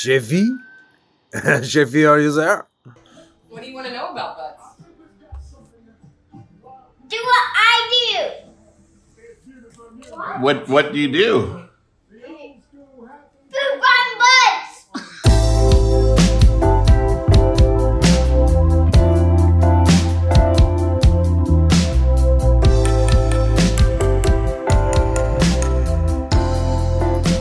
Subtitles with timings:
[0.00, 0.60] J'ai vu.
[1.62, 2.68] j'ai vu, are you there?
[3.48, 4.62] What do you want to know about butts?
[7.08, 8.18] Do what I do.
[10.40, 11.64] What What do you do?
[13.50, 14.86] Poop on butts.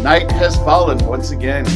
[0.01, 1.67] Night has fallen once again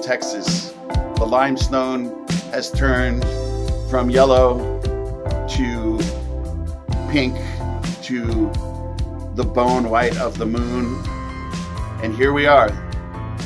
[0.00, 0.72] Texas.
[1.16, 3.24] The limestone has turned
[3.90, 4.80] from yellow
[5.48, 5.98] to
[7.10, 7.36] pink
[8.02, 8.50] to
[9.34, 11.02] the bone white of the moon.
[12.02, 12.70] And here we are.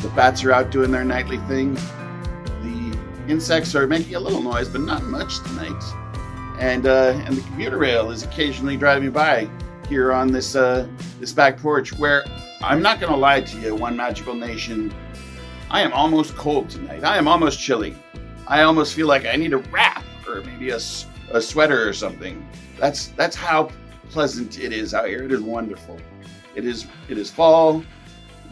[0.03, 1.75] The bats are out doing their nightly thing.
[1.75, 5.83] The insects are making a little noise, but not much tonight.
[6.61, 9.51] And uh, and the commuter rail is occasionally driving by
[9.89, 10.87] here on this uh,
[11.19, 12.25] this back porch where
[12.63, 14.95] I'm not going to lie to you, one magical nation.
[15.75, 17.03] I am almost cold tonight.
[17.03, 17.97] I am almost chilly.
[18.47, 20.77] I almost feel like I need a wrap or maybe a,
[21.33, 22.49] a sweater or something.
[22.79, 23.71] That's that's how
[24.09, 25.25] pleasant it is out here.
[25.25, 25.99] It is wonderful.
[26.55, 27.83] It is it is fall.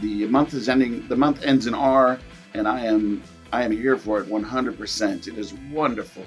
[0.00, 1.06] The month is ending.
[1.06, 2.18] The month ends in R,
[2.54, 5.28] and I am I am here for it 100%.
[5.28, 6.24] It is wonderful.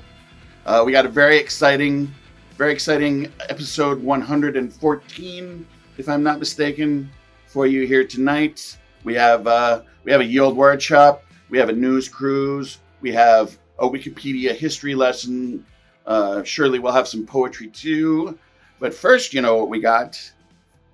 [0.66, 2.09] Uh, we got a very exciting,
[2.58, 5.68] very exciting episode 114,
[5.98, 7.12] if I'm not mistaken,
[7.48, 8.78] for you here tonight.
[9.06, 11.24] We have uh, we have a yield word shop.
[11.50, 12.80] We have a news cruise.
[13.02, 15.66] We have a Wikipedia history lesson.
[16.06, 18.38] Uh, surely we'll have some poetry too.
[18.80, 20.20] But first, you know what we got?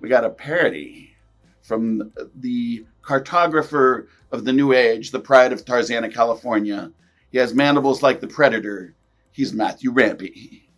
[0.00, 1.16] We got a parody
[1.62, 6.92] from the cartographer of the New Age, the pride of Tarzana, California.
[7.30, 8.94] He has mandibles like the predator.
[9.30, 10.68] He's Matthew Rampy.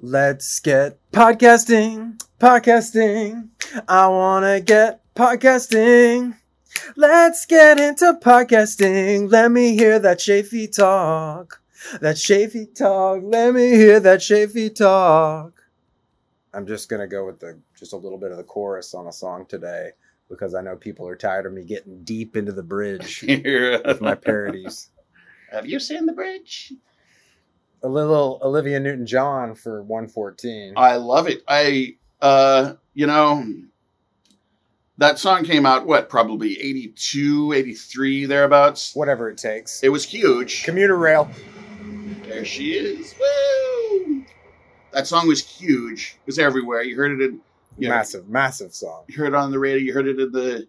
[0.00, 3.48] Let's get podcasting, podcasting.
[3.86, 6.36] I wanna get podcasting.
[6.96, 9.30] Let's get into podcasting.
[9.30, 11.62] Let me hear that Shafi talk.
[12.00, 13.20] That Shafi talk.
[13.22, 15.62] Let me hear that Shafi talk.
[16.52, 19.12] I'm just gonna go with the just a little bit of the chorus on a
[19.12, 19.90] song today
[20.28, 24.00] because I know people are tired of me getting deep into the bridge Here, with
[24.00, 24.90] my parodies.
[25.52, 26.72] Have you seen the bridge?
[27.84, 30.74] A little Olivia Newton John for 114.
[30.76, 31.44] I love it.
[31.46, 33.44] I, uh, you know,
[34.98, 38.94] that song came out, what, probably 82, 83, thereabouts.
[38.94, 39.82] Whatever it takes.
[39.82, 40.64] It was huge.
[40.64, 41.28] Commuter rail.
[42.22, 43.14] There she is.
[43.18, 44.24] Woo!
[44.92, 46.16] That song was huge.
[46.20, 46.82] It was everywhere.
[46.82, 47.40] You heard it in,
[47.78, 49.04] you know, Massive, massive song.
[49.08, 49.78] you heard it on the radio.
[49.78, 50.68] You heard it at the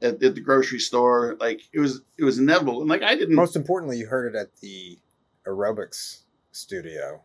[0.00, 1.36] at, at the grocery store.
[1.38, 2.80] Like it was, it was inevitable.
[2.80, 4.98] And like I didn't Most importantly, you heard it at the
[5.46, 6.20] aerobics
[6.52, 7.20] studio.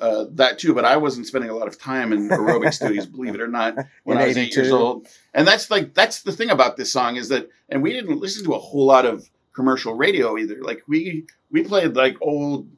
[0.00, 3.34] Uh, that too, but I wasn't spending a lot of time in aerobic studios, believe
[3.34, 5.06] it or not, when In I was eight years old.
[5.34, 8.44] And that's like that's the thing about this song is that, and we didn't listen
[8.44, 10.60] to a whole lot of commercial radio either.
[10.62, 12.68] Like we we played like old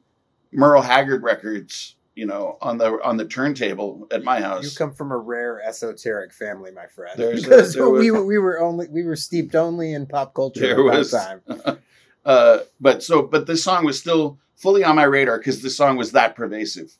[0.51, 4.63] Merle Haggard records, you know, on the on the turntable at my house.
[4.65, 7.17] You come from a rare esoteric family, my friend.
[7.17, 10.05] There's a- because there was- we, were- we were only we were steeped only in
[10.05, 11.77] pop culture at that time.
[12.25, 15.97] uh, but so but this song was still fully on my radar because the song
[15.97, 16.95] was that pervasive.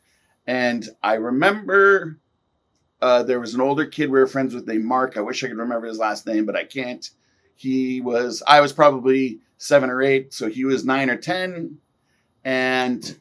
[0.46, 2.20] And i remember
[3.02, 5.18] uh, there was an older kid we were friends with named mark.
[5.18, 7.10] I wish i could remember his last name but i can't.
[7.56, 11.78] He was i was probably seven or eight so he was nine or ten.
[12.46, 13.20] And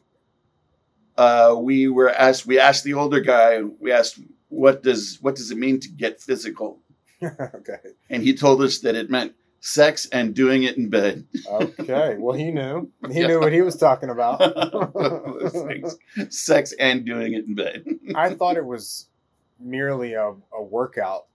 [1.17, 5.51] uh, we were asked we asked the older guy we asked what does what does
[5.51, 6.79] it mean to get physical?
[7.23, 7.77] Okay.
[8.09, 9.33] and he told us that it meant
[9.65, 12.17] sex and doing it in bed Okay.
[12.19, 12.91] Well, he knew.
[13.09, 13.27] He Yeah.
[13.27, 14.41] knew what he was talking about.
[16.29, 17.85] Sex and doing it in bed.
[18.13, 19.07] I thought it was
[19.59, 21.27] merely a, a workout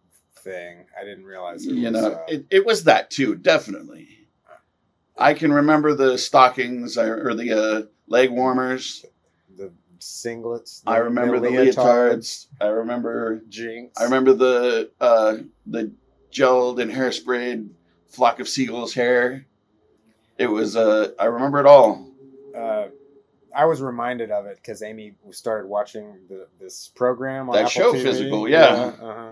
[0.45, 0.85] thing.
[1.01, 1.93] I didn't realize it You was.
[1.93, 4.09] know, uh, it, it was that too, definitely.
[5.17, 9.05] I can remember the stockings or or the uh, leg warmers.
[9.57, 10.83] the singlets.
[10.87, 12.47] I remember the leotards.
[12.61, 13.41] I remember.
[13.49, 13.99] Jinx.
[14.01, 15.93] I remember the uh, the
[16.31, 17.71] gelled and hairsprayed
[18.09, 19.47] flock of seagulls hair.
[20.37, 20.77] It was.
[20.77, 22.11] Uh, I remember it all.
[22.57, 22.87] uh,
[23.57, 27.71] I was reminded of it because Amy started watching the, this program on That Apple
[27.71, 28.03] show, TV.
[28.03, 28.67] Physical, yeah.
[29.01, 29.31] uh-huh.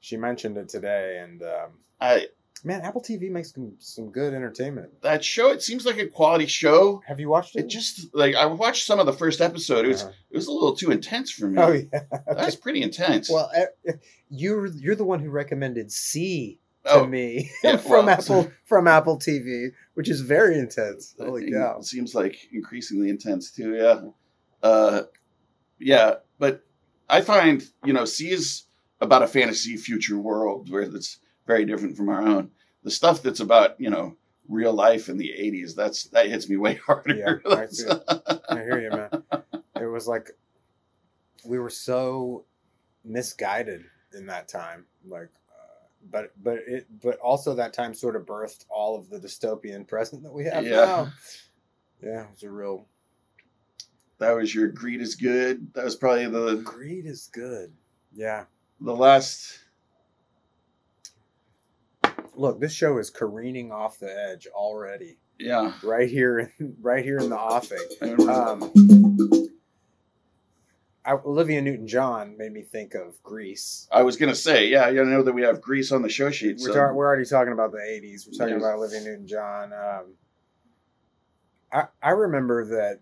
[0.00, 2.28] She mentioned it today, and um, I
[2.64, 5.02] man, Apple TV makes some, some good entertainment.
[5.02, 5.50] that show.
[5.50, 7.02] It seems like a quality show.
[7.06, 7.64] Have you watched it?
[7.64, 9.84] It just like I watched some of the first episode.
[9.84, 10.12] It was Uh-huh.
[10.30, 11.60] it was a little too intense for me.
[11.60, 12.00] Oh yeah.
[12.28, 13.28] That's pretty intense.
[13.28, 13.92] Well, eh,
[14.30, 18.86] you're you're the one who recommended See to oh, me yeah, from well, Apple from
[18.88, 21.14] Apple TV, which is very intense.
[21.18, 21.80] Holy it cow!
[21.80, 23.74] seems like increasingly intense too.
[23.74, 24.00] Yeah,
[24.62, 25.02] uh,
[25.78, 26.14] yeah.
[26.38, 26.64] But
[27.08, 28.64] I find you know See is
[29.00, 32.50] about a fantasy future world where that's very different from our own.
[32.82, 34.16] The stuff that's about you know
[34.48, 37.14] real life in the '80s, that's that hits me way harder.
[37.14, 37.66] Yeah, I.
[38.48, 39.22] I hear you, man.
[39.80, 40.30] It was like
[41.44, 42.44] we were so
[43.04, 43.84] misguided
[44.14, 45.30] in that time, like.
[46.10, 50.22] But but it but also that time sort of birthed all of the dystopian present
[50.22, 50.76] that we have Yeah.
[50.76, 51.12] now.
[52.02, 52.86] Yeah, it was a real
[54.18, 55.72] that was your greed is good.
[55.74, 57.72] That was probably the greed is good.
[58.14, 58.44] Yeah.
[58.80, 59.58] the last.
[62.34, 65.16] Look, this show is careening off the edge already.
[65.38, 67.78] Yeah, Right here, right here in the offing.
[68.28, 69.45] Um,
[71.06, 73.88] I, Olivia Newton-John made me think of Grease.
[73.92, 76.56] I was gonna say, yeah, you know that we have grease on the show sheet.
[76.60, 78.26] We're, So we're already talking about the '80s.
[78.26, 78.62] We're talking Yes.
[78.62, 79.72] about Olivia Newton-John.
[79.72, 80.04] Um,
[81.72, 83.00] I I remember that,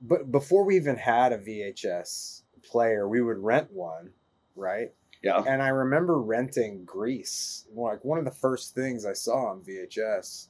[0.00, 4.10] but before we even had a VHS player, we would rent one,
[4.56, 4.92] right?
[5.22, 7.66] yeah, And I remember renting Grease.
[7.74, 10.48] Like one of the first things I saw on VHS,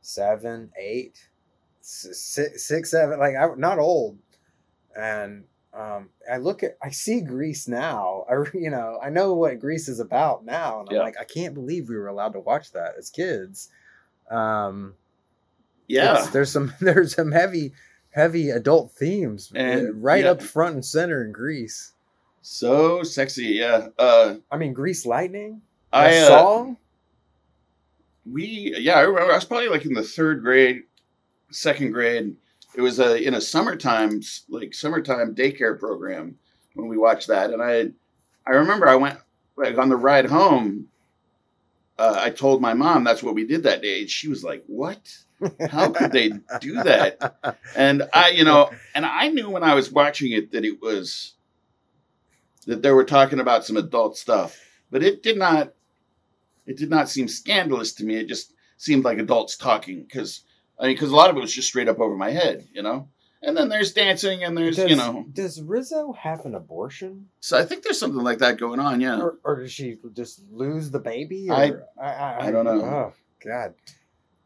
[0.00, 1.28] seven, eight,
[1.80, 3.18] six, six, seven.
[3.18, 4.18] Like I not old,
[4.96, 8.24] and um, I look at I see Grease now.
[8.30, 11.02] I you know I know what Grease is about now, and I'm Yeah.
[11.02, 13.68] like I can't believe we were allowed to watch that as kids.
[14.30, 14.94] Um,
[15.88, 16.26] yeah.
[16.32, 17.72] there's some there's some heavy
[18.12, 20.32] heavy adult themes And, uh, right yeah.
[20.32, 21.92] up front and center in Grease.
[22.42, 23.88] So sexy, yeah.
[23.98, 25.60] Uh, I mean, Grease Lightning,
[25.92, 26.76] I uh, song.
[28.30, 30.82] we yeah I remember I was probably like in the third grade,
[31.50, 32.34] second grade.
[32.74, 36.38] It was uh, in a summertime like summertime daycare program
[36.74, 37.90] when we watched that, and I
[38.46, 39.18] I remember I went
[39.56, 40.88] like on the ride home.
[41.98, 44.00] Uh, I told my mom that's what we did that day.
[44.00, 45.14] and She was like, "What?
[45.70, 46.30] How could they
[46.60, 47.36] do that?"
[47.76, 51.34] And I, you know, and I knew when I was watching it that it was
[52.66, 54.58] that they were talking about some adult stuff,
[54.90, 55.74] but it did not.
[56.66, 58.16] It did not seem scandalous to me.
[58.16, 60.42] It just seemed like adults talking because
[60.80, 62.82] I mean, because a lot of it was just straight up over my head, you
[62.82, 63.08] know.
[63.42, 65.24] And then there's dancing, and there's does, you know.
[65.32, 69.00] does Rizzo have an abortion, So I think there's something like that going on.
[69.00, 69.18] Yeah.
[69.20, 71.48] or, or does she just lose the baby?
[71.50, 72.82] Or, I- I, I don't know.
[72.82, 73.12] Oh
[73.44, 73.74] God,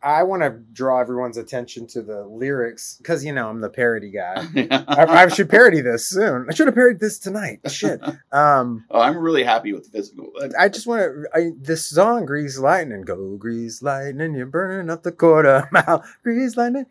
[0.04, 4.10] I want to draw everyone's attention to the lyrics because you know I'm the parody
[4.10, 4.46] guy.
[4.86, 6.46] I, I should parody this soon.
[6.50, 7.60] I should have parodied this tonight.
[7.70, 8.00] Shit.
[8.32, 10.32] Um, oh, I'm really happy with the physical.
[10.58, 11.24] I just want to.
[11.32, 16.04] I This song, "Grease Lightning," go Grease Lightning, you're burning up the quarter mile.
[16.24, 16.86] Grease Lightning,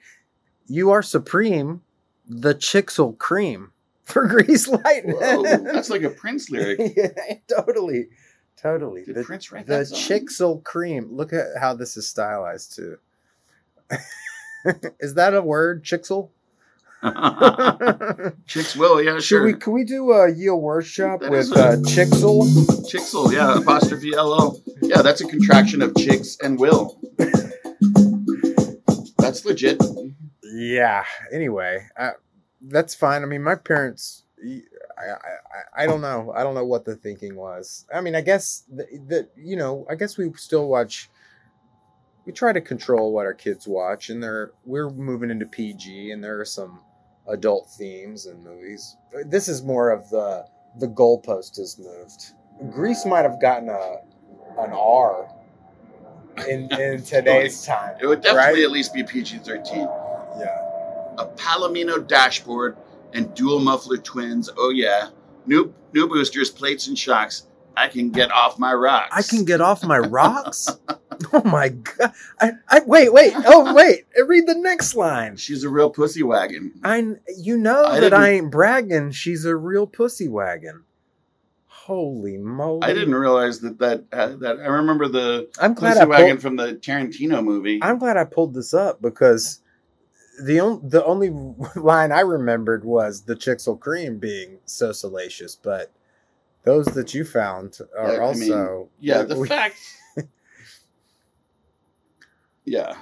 [0.68, 1.81] you are supreme.
[2.25, 3.74] The Chixel cream
[4.04, 5.18] for Grease Lightning.
[5.18, 6.94] Whoa, that's like a Prince lyric.
[6.95, 8.07] yeah, totally,
[8.57, 9.03] totally.
[9.03, 10.00] Did the Prince write the that song?
[10.00, 11.09] Chixel cream.
[11.11, 12.97] Look at how this is stylized too.
[15.00, 16.29] is that a word, Chixel?
[18.48, 19.43] Chicks will, yeah, Should sure.
[19.43, 19.53] we?
[19.55, 22.43] Can we do a Yield workshop That with a- uh, Chixel?
[22.89, 24.62] Chixel, yeah, apostrophe L O.
[24.81, 26.98] Yeah, that's a contraction of chicks and will.
[29.17, 29.81] That's legit.
[30.43, 31.03] Yeah.
[31.31, 32.12] Anyway, uh,
[32.62, 33.24] that's fine.
[33.24, 34.24] I mean, my parents.
[34.97, 36.33] I, I, don't know.
[36.35, 37.85] I don't know what the thinking was.
[37.93, 39.85] I mean, I guess that you know.
[39.89, 41.09] I guess we still watch.
[42.25, 46.23] We try to control what our kids watch, and there we're moving into PG, and
[46.23, 46.81] there are some
[47.27, 48.95] adult themes in movies.
[49.25, 50.45] This is more of the
[50.79, 52.33] the goalpost has moved.
[52.71, 53.97] Grease might have gotten a
[54.59, 55.29] an R
[56.47, 57.97] in in today's time.
[58.01, 58.63] It would definitely right?
[58.63, 59.75] at least be PG 13.
[59.77, 60.59] Yeah.
[61.17, 62.75] A Palomino dashboard
[63.13, 64.50] and dual muffler twins.
[64.58, 65.10] Oh, yeah.
[65.46, 67.48] New, new boosters, plates, and shocks.
[67.75, 69.10] I can get off my rocks.
[69.12, 70.70] I can get off my rocks.
[71.34, 72.13] oh my god!
[72.39, 73.34] I, I wait, wait.
[73.36, 74.05] Oh wait.
[74.25, 75.38] Read the next line.
[75.38, 76.74] She's a real pussy wagon.
[76.84, 79.12] I, you know I that I ain't bragging.
[79.12, 80.84] She's a real pussy wagon.
[81.65, 82.84] Holy moly!
[82.84, 86.27] I didn't realize that that uh, that I remember the I'm glad pussy I wagon
[86.27, 87.79] pulled, from the Tarantino movie.
[87.82, 89.60] I'm glad I pulled this up because
[90.42, 91.30] the on, the only
[91.75, 95.92] line I remembered was the Chixel cream being so salacious, but
[96.63, 99.75] those that you found are Yeah, I mean, also yeah, the we- fact.
[102.66, 102.96] yeah,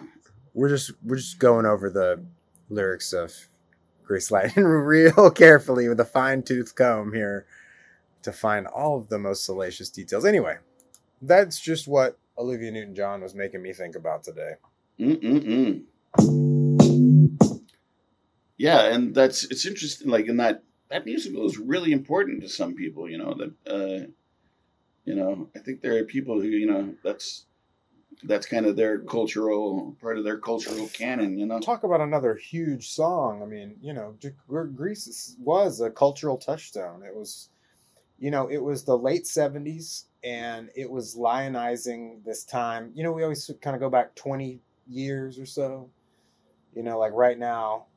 [0.54, 2.24] we're just we're just going over the
[2.70, 3.34] lyrics of
[4.04, 7.46] Grease Lightning real carefully with a fine tooth comb here
[8.24, 10.26] to find all of the most salacious details.
[10.26, 10.58] Anyway,
[11.22, 14.54] that's just what Olivia Newton John was making me think about today.
[15.00, 15.84] Mm-mm-mm.
[18.62, 20.10] Yeah, and that's it's interesting.
[20.10, 23.10] Like in that that musical is really important to some people.
[23.10, 23.54] You know that.
[23.66, 24.08] Uh,
[25.04, 27.46] you know, I think there are people who you know that's
[28.24, 31.40] that's kind of their cultural part of their cultural canon.
[31.40, 31.60] You know.
[31.60, 33.42] Talk about another huge song.
[33.42, 37.02] I mean, you know, G- Gr- Grease was a cultural touchstone.
[37.04, 37.50] It was,
[38.20, 42.92] you know, it was the late 70s and it was lionizing this time.
[42.94, 45.90] You know, we always kind of go back 20 years or so.
[46.76, 47.88] You know, like right now,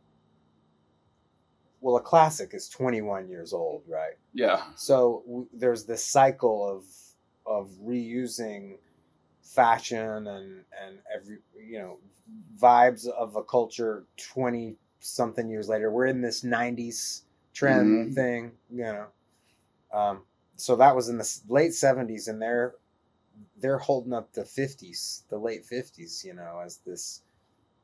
[1.84, 4.14] well, a classic is 21 years old, right?
[4.34, 4.72] Yeah.
[4.74, 6.86] So w- there's this cycle of
[7.46, 8.78] of reusing
[9.42, 12.00] fashion and and every you know
[12.58, 15.90] vibes of a culture 20 something years later.
[15.90, 17.24] We're in this 90s
[17.54, 18.14] trend Mhm.
[18.14, 19.08] thing, you know.
[19.92, 20.26] Um,
[20.56, 22.76] so that was in the late 70s and they're
[23.56, 27.22] they're holding up the 50s, the late 50s, you know, as this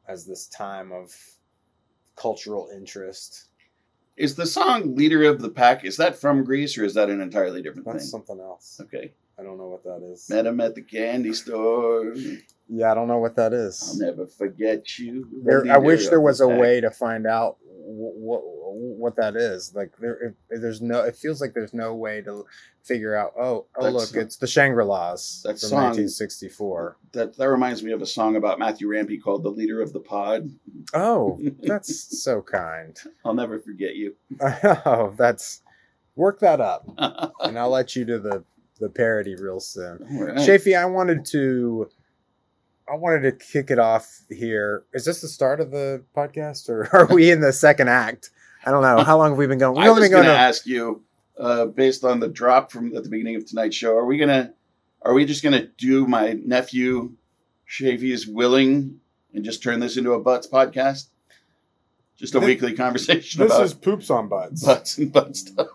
[0.09, 1.15] as this time of
[2.17, 3.49] cultural interest.
[4.21, 7.23] Is the song "Leader of the Pack" is that from Grease or is that an
[7.23, 8.11] entirely different That's thing?
[8.11, 8.79] something else.
[8.83, 9.15] Okay.
[9.39, 10.29] I don't know what that is.
[10.29, 12.15] Met him at the candy store.
[12.73, 13.83] Yeah, I don't know what that is.
[14.01, 15.27] I'll never forget you.
[15.45, 19.75] There, I wish there was a way to find out what what that is.
[19.75, 21.01] Like there, if, there's no.
[21.01, 22.45] It feels like there's no way to
[22.85, 23.33] figure out.
[23.37, 26.97] Oh, oh, That's- look, it's the Shangri Las from song- 1964.
[27.13, 30.01] That that reminds me of a song about Matthew Rampey called "The Leader of the
[30.01, 30.51] Pod."
[30.95, 32.97] Oh, that's so kind.
[33.25, 34.15] I'll never forget you.
[34.87, 35.63] Oh, that's
[36.15, 36.87] work that up,
[37.41, 38.45] and I'll let you do the
[38.79, 40.07] the parody real soon.
[40.13, 40.37] All right.
[40.37, 41.91] Shafi, I wanted to
[42.91, 44.85] I wanted to kick it off here.
[44.93, 48.31] Is this the start of the podcast or are we in the second act?
[48.67, 49.03] I don't know.
[49.05, 49.77] How long have we been going?
[49.79, 51.03] We've I was going to ask you,
[51.39, 54.53] uh, based on the drop from at the beginning of tonight's show, are we gonna,
[55.03, 57.13] are we just gonna do my nephew,
[57.65, 59.01] Shavy's willing,
[59.33, 61.07] and just turn this into a butts podcast?
[62.19, 64.63] Just a This- weekly conversation about This is poops on butts.
[64.65, 65.69] butts and butt stuff.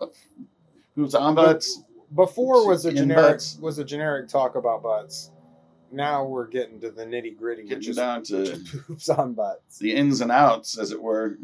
[0.96, 1.82] Who's on butts?
[2.14, 3.58] Before was a generic butts.
[3.60, 5.32] was a generic talk about butts.
[5.96, 9.80] Now we're getting to the nitty gritty, which is down to poops on butts.
[9.80, 11.38] the ins and outs, as it were.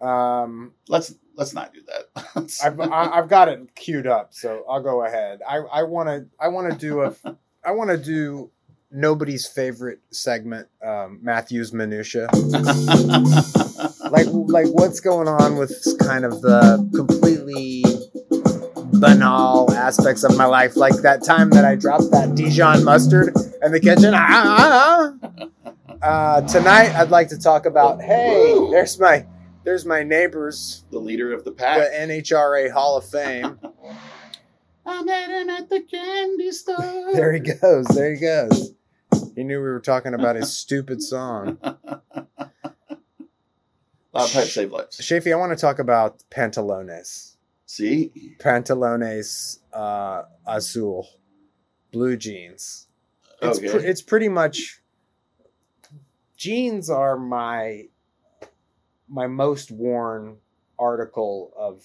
[0.00, 2.60] Um, Let's let's not do that.
[2.64, 5.40] I've I, I've got it queued up, so I'll go ahead.
[5.48, 7.14] I I want to I want to do a
[7.64, 8.50] I want to do
[8.90, 12.28] nobody's favorite segment, um, Matthew's minutia.
[14.10, 17.84] Like like what's going on with kind of the completely
[19.02, 23.72] banal aspects of my life, like that time that I dropped that Dijon mustard in
[23.72, 24.14] the kitchen.
[24.14, 25.12] Ah, ah,
[26.00, 26.00] ah.
[26.00, 28.00] Uh, tonight, I'd like to talk about.
[28.00, 29.26] Hey, there's my
[29.64, 31.96] there's my neighbors the leader of the pack, the.
[31.96, 33.58] NHRA Hall of Fame.
[34.86, 36.76] I met him at the candy store.
[37.12, 37.86] There he goes.
[37.86, 38.72] There he goes.
[39.34, 41.58] He knew we were talking about his stupid song.
[41.62, 41.80] Loud
[44.12, 45.00] pipe save lives.
[45.00, 47.31] Shafi, I want to talk about pantalones.
[47.72, 51.08] See, Pantalones uh, azul,
[51.90, 52.86] blue jeans.
[53.40, 53.70] It's Okay.
[53.70, 54.82] pre- it's pretty much
[56.36, 57.84] jeans are my
[59.08, 60.36] my most worn
[60.78, 61.82] article of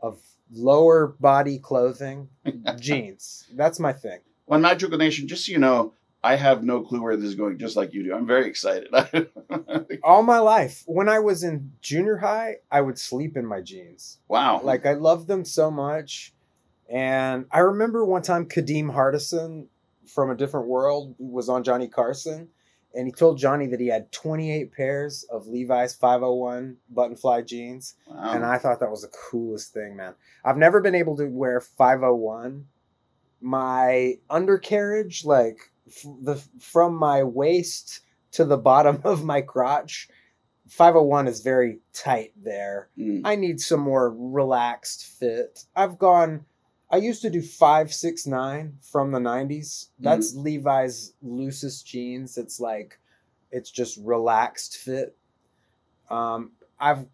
[0.00, 2.30] of lower body clothing.
[2.80, 3.44] jeans.
[3.54, 4.20] That's my thing.
[4.46, 5.28] well Magical Nation.
[5.28, 5.92] Just so you know,
[6.24, 7.58] I have no clue where this is going.
[7.58, 8.94] Just like you do, I'm very excited.
[10.04, 14.18] All my life, when I was in junior high, I would sleep in my jeans.
[14.28, 14.60] wow.
[14.62, 16.32] Like I loved them so much.
[16.88, 19.66] And I remember one time Kadeem Hardison
[20.06, 22.48] from a different world was on Johnny Carson
[22.94, 27.94] and he told Johnny that he had 28 pairs of Levi's 501 button fly jeans
[28.06, 28.32] wow.
[28.32, 30.14] and I thought that was the coolest thing, man.
[30.44, 32.66] I've never been able to wear 501.
[33.40, 35.71] My undercarriage like
[36.22, 38.00] the from my waist
[38.32, 40.08] to the bottom of my crotch
[40.68, 42.88] 501 is very tight there.
[42.96, 43.22] Mm.
[43.24, 45.64] I need some more relaxed fit.
[45.76, 46.46] I've gone.
[46.90, 49.90] I used to do five six nine from the nineties.
[49.98, 52.38] That's Levi's loosest jeans.
[52.38, 52.98] It's like,
[53.50, 55.16] it's just relaxed fit.
[56.10, 57.06] Um, I've.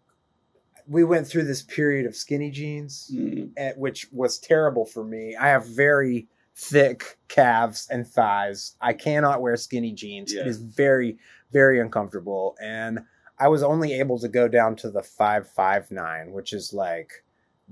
[0.87, 3.51] We went through this period of skinny jeans, Mm.
[3.57, 5.35] eh, which was terrible for me.
[5.35, 6.27] I have very
[6.59, 8.75] thick calves and thighs.
[8.81, 10.33] I cannot wear skinny jeans.
[10.33, 10.41] Yeah.
[10.41, 11.17] It is very,
[11.51, 12.57] very uncomfortable.
[12.61, 12.99] And
[13.39, 17.23] I was only able to go down to the 559, which is like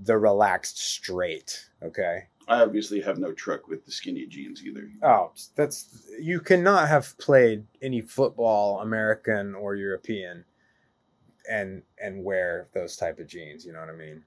[0.02, 1.66] the relaxed straight.
[1.84, 2.28] Okay.
[2.48, 4.90] I obviously have no truck with the skinny jeans either.
[5.04, 10.46] Oh, that's you cannot have played any football, American or European,
[11.52, 13.66] and and wear those type of jeans.
[13.66, 14.24] You know what I mean?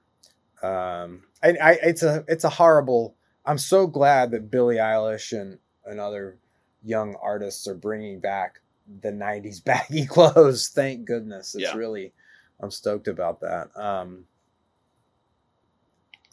[0.61, 3.15] Um, I, I it's a it's a horrible.
[3.45, 6.37] I'm so glad that Billie Eilish and and other
[6.83, 8.59] young artists are bringing back
[9.01, 10.69] the '90s baggy clothes.
[10.69, 11.55] Thank goodness.
[11.55, 11.75] It's Yeah.
[11.75, 12.13] really
[12.59, 13.69] I'm stoked about that.
[13.75, 14.25] Um,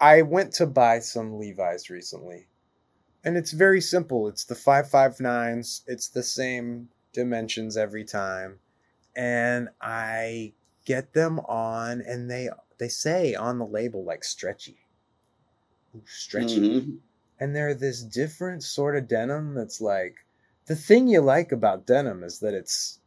[0.01, 2.49] I went to buy some Levi's recently
[3.25, 4.29] and it's very simple.
[4.29, 5.83] It's the 559s.
[5.87, 8.59] It's the same dimensions every time.
[9.17, 12.49] And I get them on and they
[12.79, 14.79] they say on the label like stretchy.
[16.07, 16.61] Stretchy.
[16.81, 16.99] Mhm.
[17.41, 20.17] And they're this different sort of denim that's like
[20.67, 23.01] the thing you like about denim is that it's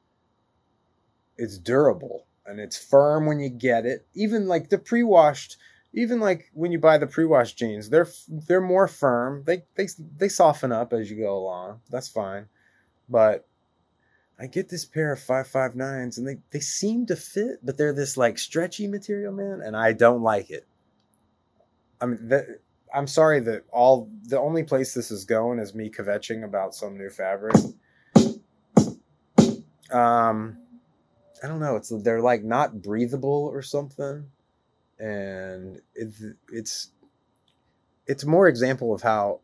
[1.37, 4.05] it's durable and it's firm when you get it.
[4.13, 5.57] Even like the pre-washed,
[5.93, 9.43] even like when you buy the pre-washed jeans, they're they're more firm.
[9.45, 11.81] They they they soften up as you go along.
[11.89, 12.47] That's fine.
[13.09, 13.47] But
[14.39, 18.17] I get this pair of 559s and they, they seem to fit, but they're this
[18.17, 20.65] like stretchy material, man, and I don't like it.
[22.01, 22.59] I mean, that,
[22.93, 26.97] I'm sorry that all the only place this is going is me kvetching about some
[26.97, 27.55] new fabric.
[29.91, 30.57] Um,
[31.43, 31.75] I don't know.
[31.75, 34.25] It's they're like not breathable or something,
[34.99, 36.91] and it's it's
[38.07, 39.39] it's more example of how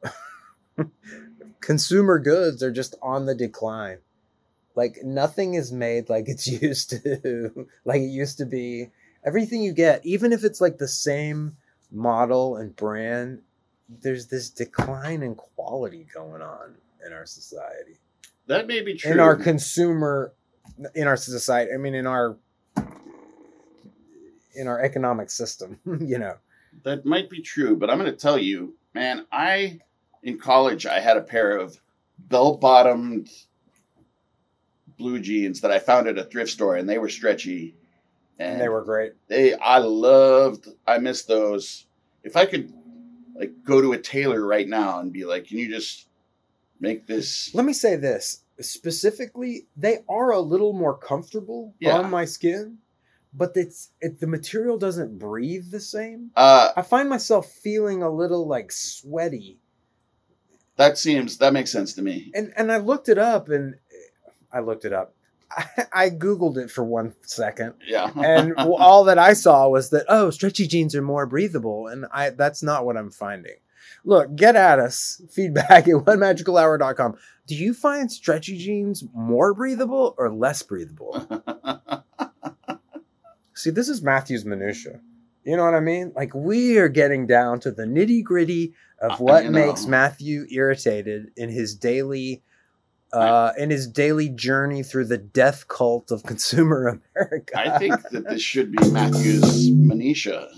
[1.62, 4.00] consumer goods are just on the decline.
[4.75, 8.92] Like nothing is made like it's used to, like it used to be.
[9.25, 11.58] Everything you get, even if it's like the same
[11.91, 13.41] model and brand,
[13.89, 16.75] there's this decline in quality going on
[17.06, 17.98] in our society
[18.48, 19.12] That may be true.
[19.12, 20.34] in our consumer
[20.94, 22.36] in our society i mean in our
[24.56, 26.36] in our economic system you know
[26.84, 29.79] That might be true, but I'm going to tell you, man, I,
[30.24, 31.79] in college, I had a pair of
[32.20, 33.29] bell bottomed
[34.98, 37.75] blue jeans that I found at a thrift store and they were stretchy.
[38.39, 41.86] And and they were great they, I loved, I miss those.
[42.23, 42.71] If I could,
[43.36, 46.08] like, go to a tailor right now and be like, can you just
[46.80, 47.50] make this?
[47.56, 51.97] let me say this specifically they are a little more comfortable Yeah.
[51.97, 52.80] on my skin
[53.34, 58.10] but it's it, the material doesn't breathe the same Uh, i find myself feeling a
[58.10, 59.60] little like sweaty
[60.76, 62.32] that seems, that makes sense to me.
[62.36, 63.76] and and i looked it up and
[64.54, 65.15] i looked it up
[65.94, 68.12] I, googled it for one second Yeah.
[68.24, 72.32] and all that I saw was that oh, stretchy jeans are more breathable, and I
[72.32, 73.56] that's not what I'm finding.
[74.04, 75.22] Look, get at us.
[75.32, 77.18] Feedback at onemagicalhour.com.
[77.46, 81.28] Do you find stretchy jeans more breathable or less breathable?
[83.54, 85.00] See, this is Matthew's minutia.
[85.44, 86.12] You know what I mean?
[86.16, 89.52] Like we are getting down to the nitty gritty of what know.
[89.52, 92.44] makes Matthew irritated in his daily,
[93.13, 97.58] uh, in his daily journey through the death cult of consumer America.
[97.58, 100.50] I think that this should be Matthew's Manisha.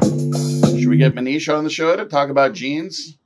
[0.00, 3.18] Should we get Manisha on the show to talk about jeans?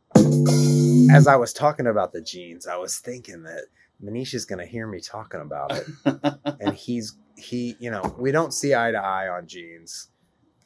[1.12, 3.66] as I was talking about the jeans, I was thinking that
[4.02, 5.86] Manisha's gonna hear me talking about it,
[6.60, 10.08] and he's he, you know, we don't see eye to eye on jeans.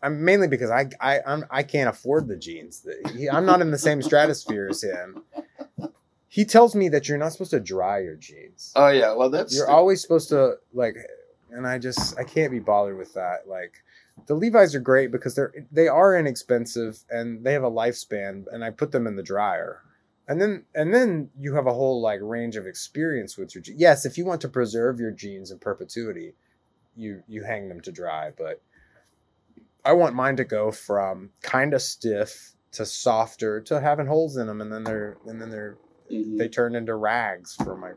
[0.02, 2.86] I'm mainly because I I I'm, I can't afford the jeans.
[3.14, 5.22] He, I'm not in the same stratosphere as him.
[6.36, 8.70] He tells me that you're not supposed to dry your jeans.
[8.76, 10.94] Oh yeah, well that's You're always supposed to like,
[11.50, 13.48] and I just I can't be bothered with that.
[13.48, 13.82] Like,
[14.26, 18.62] the Levi's are great because they're they are inexpensive and they have a lifespan, and
[18.62, 19.80] I put them in the dryer,
[20.28, 23.62] and then and then you have a whole like range of experience with your.
[23.62, 23.80] jeans.
[23.80, 26.34] Yes, if you want to preserve your jeans in perpetuity,
[26.94, 28.60] you you hang them to dry, but
[29.86, 34.46] I want mine to go from kind of stiff to softer to having holes in
[34.46, 35.78] them, and then they're and then they're
[36.10, 36.38] Mhm.
[36.38, 37.92] they turn into rags for my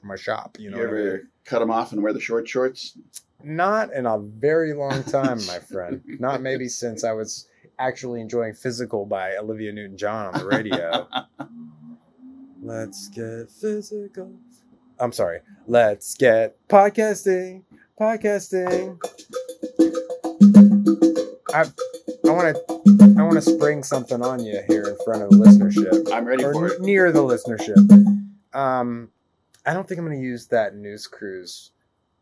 [0.00, 0.56] for my shop.
[0.58, 0.88] You You, know, I mean?
[1.06, 2.96] ever cut them off and wear the short shorts?
[3.42, 6.02] Not in a very long time, my friend.
[6.20, 11.08] Not maybe since I was actually enjoying Physical by Olivia Newton John on the radio.
[12.62, 14.32] Let's get physical.
[14.98, 15.40] I'm sorry.
[15.68, 17.62] Let's get podcasting.
[18.00, 18.98] Podcasting.
[21.54, 21.64] I
[22.28, 25.36] I want to I want to spring something on you here in front of the
[25.36, 26.80] listenership I'm ready or for it.
[26.82, 27.78] near the listenership.
[28.52, 29.08] Um,
[29.66, 31.70] I don't think I'm going to use that news cruise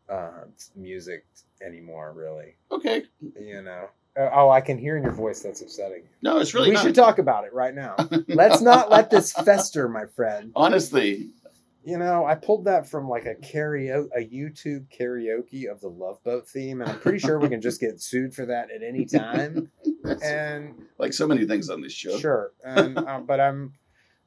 [0.09, 1.25] uh, music
[1.65, 2.13] anymore.
[2.15, 3.03] Really, Okay.
[3.39, 3.89] you know.
[4.17, 6.01] Uh, oh, I can hear in your voice that's upsetting.
[6.23, 6.83] No, it's really we not.
[6.83, 7.95] should talk about it right now.
[8.27, 10.51] Let's not let this fester, my friend.
[10.55, 11.29] Honestly,
[11.87, 16.21] You know, I pulled that from like a karaoke, a YouTube karaoke of the Love
[16.21, 19.05] Boat theme, and I'm pretty sure we can just get sued for that at any
[19.05, 19.71] time.
[20.23, 22.17] And like so many things on this show.
[22.17, 23.73] Sure, and, um, but I'm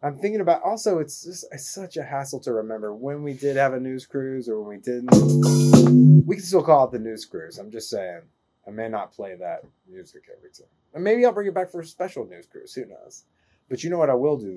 [0.02, 3.56] I'm thinking about also it's just it's such a hassle to remember when we did
[3.56, 6.26] have a news cruise or when we didn't.
[6.26, 7.56] We can still call it the news cruise.
[7.56, 8.20] I'm just saying.
[8.66, 10.66] I may not play that music every time.
[10.92, 12.74] And maybe I'll bring it back for a special news cruise.
[12.74, 13.24] Who knows?
[13.70, 14.54] But you know what I will do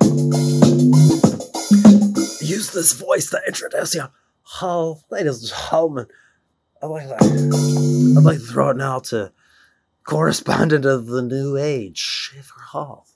[0.00, 1.18] though.
[2.52, 4.04] Use this voice to introduce you.
[4.60, 6.06] Oh, ladies and gentlemen,
[6.82, 9.32] I'd like to, I'd like to throw it now to
[10.04, 13.06] correspondent of the New Age, Shiver Hall.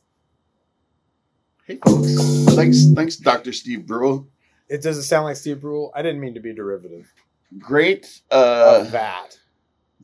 [1.66, 2.14] Hey folks.
[2.54, 3.52] Thanks thanks Dr.
[3.52, 4.26] Steve Brule.
[4.70, 5.92] It doesn't sound like Steve Brule.
[5.94, 7.12] I didn't mean to be derivative
[7.58, 9.38] Great uh of that.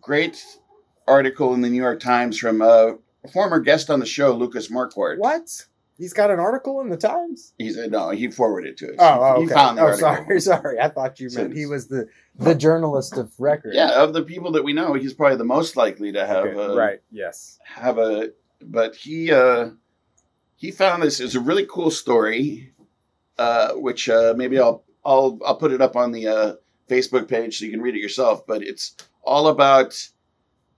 [0.01, 0.45] great
[1.09, 4.69] article in the New York Times from uh a former guest on the show, Lucas
[4.69, 5.19] Marquardt.
[5.19, 5.67] What?
[5.99, 7.53] He's got an article in the Times.
[7.59, 8.11] He said no.
[8.11, 8.97] He forwarded to us.
[8.99, 9.81] Oh, oh, he okay.
[9.81, 10.81] oh, sorry, sorry.
[10.81, 13.75] I thought you meant he was the the journalist of record.
[13.75, 16.59] Yeah, of the people that we know, he's probably the most likely to have Okay,
[16.59, 17.01] a, right.
[17.11, 17.59] Yes.
[17.65, 18.31] have a.
[18.61, 19.71] But he uh,
[20.57, 22.73] he found this is a really cool story,
[23.39, 26.55] uh, which uh, maybe I'll I'll I'll put it up on the uh,
[26.89, 28.47] Facebook page so you can read it yourself.
[28.47, 30.09] But it's all about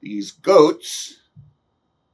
[0.00, 1.18] these goats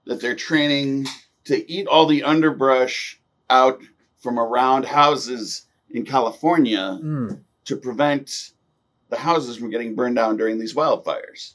[0.05, 1.07] that they're training
[1.51, 3.81] to eat all the underbrush out
[4.19, 7.41] from around houses in California Mm.
[7.65, 8.53] to prevent
[9.09, 11.55] the houses from getting burned down during these wildfires.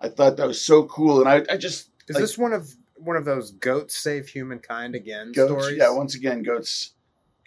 [0.00, 2.74] I thought that was so cool, and I, I just Is Like- this one of
[2.96, 5.50] one of those goats save humankind again goats.
[5.50, 5.78] stories?
[5.78, 6.92] Yeah, once again, goats.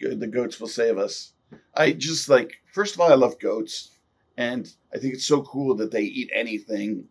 [0.00, 1.32] go- The goats will save us.
[1.74, 2.50] I just like.
[2.72, 3.90] First of all, I love goats,
[4.36, 7.08] and I think it's so cool that they eat anything.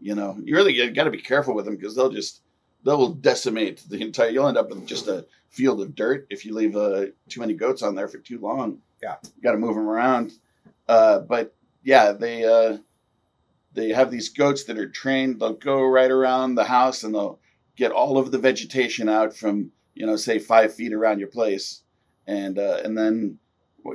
[0.00, 2.42] You know, you really got to be careful with them because they'll just
[2.84, 4.30] they'll decimate the entire.
[4.30, 7.54] You'll end up with just a field of dirt if you leave uh, too many
[7.54, 8.78] goats on there for too long.
[9.02, 9.16] Yeah.
[9.22, 10.32] you got to move them around.
[10.88, 12.78] Uh, but yeah, they uh,
[13.72, 15.40] they have these goats that are trained.
[15.40, 17.38] They'll go right around the house and they'll
[17.76, 21.82] get all of the vegetation out from you know say five feet around your place,
[22.26, 23.38] and uh, and then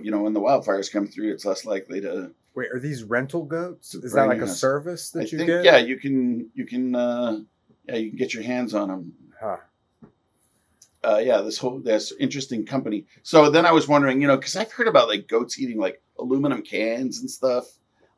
[0.01, 2.31] you know when the wildfires come through, it's less likely to.
[2.55, 3.93] Wait, are these rental goats?
[3.93, 5.65] Is that like a service that I you think get?
[5.65, 7.39] yeah, you can you can uh,
[7.87, 9.13] yeah you can get your hands on them.
[9.39, 9.57] Huh.
[11.03, 13.05] uh, yeah, this whole this interesting company.
[13.23, 16.01] So then I was wondering, you know, because I've heard about like goats eating like
[16.17, 17.65] aluminum cans and stuff.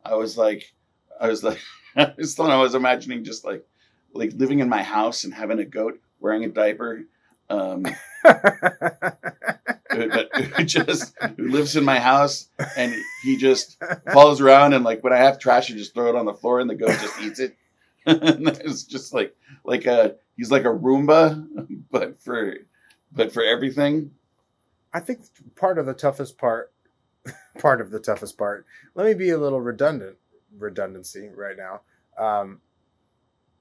[0.06, 0.74] I was like,
[1.20, 1.60] I was like,
[1.96, 3.66] I was thought I was imagining just like
[4.14, 7.04] like living in my house and having a goat wearing a diaper.
[7.50, 7.86] Um,
[8.24, 9.18] but
[10.36, 15.14] who just who lives in my house and he just follows around and like when
[15.14, 17.40] I have trash, I just throw it on the floor and the goat just eats
[17.40, 17.56] it.
[18.22, 21.46] and it's just like like a he's like a Roomba,
[21.92, 22.56] but for
[23.12, 24.12] but for everything.
[24.94, 25.20] I think
[25.56, 26.72] part of the toughest part,
[27.60, 28.66] part of the toughest part.
[28.96, 30.18] Let me be a little redundant,
[30.58, 31.82] redundancy right now.
[32.18, 32.62] Um,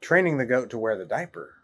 [0.00, 1.54] training the goat to wear the diaper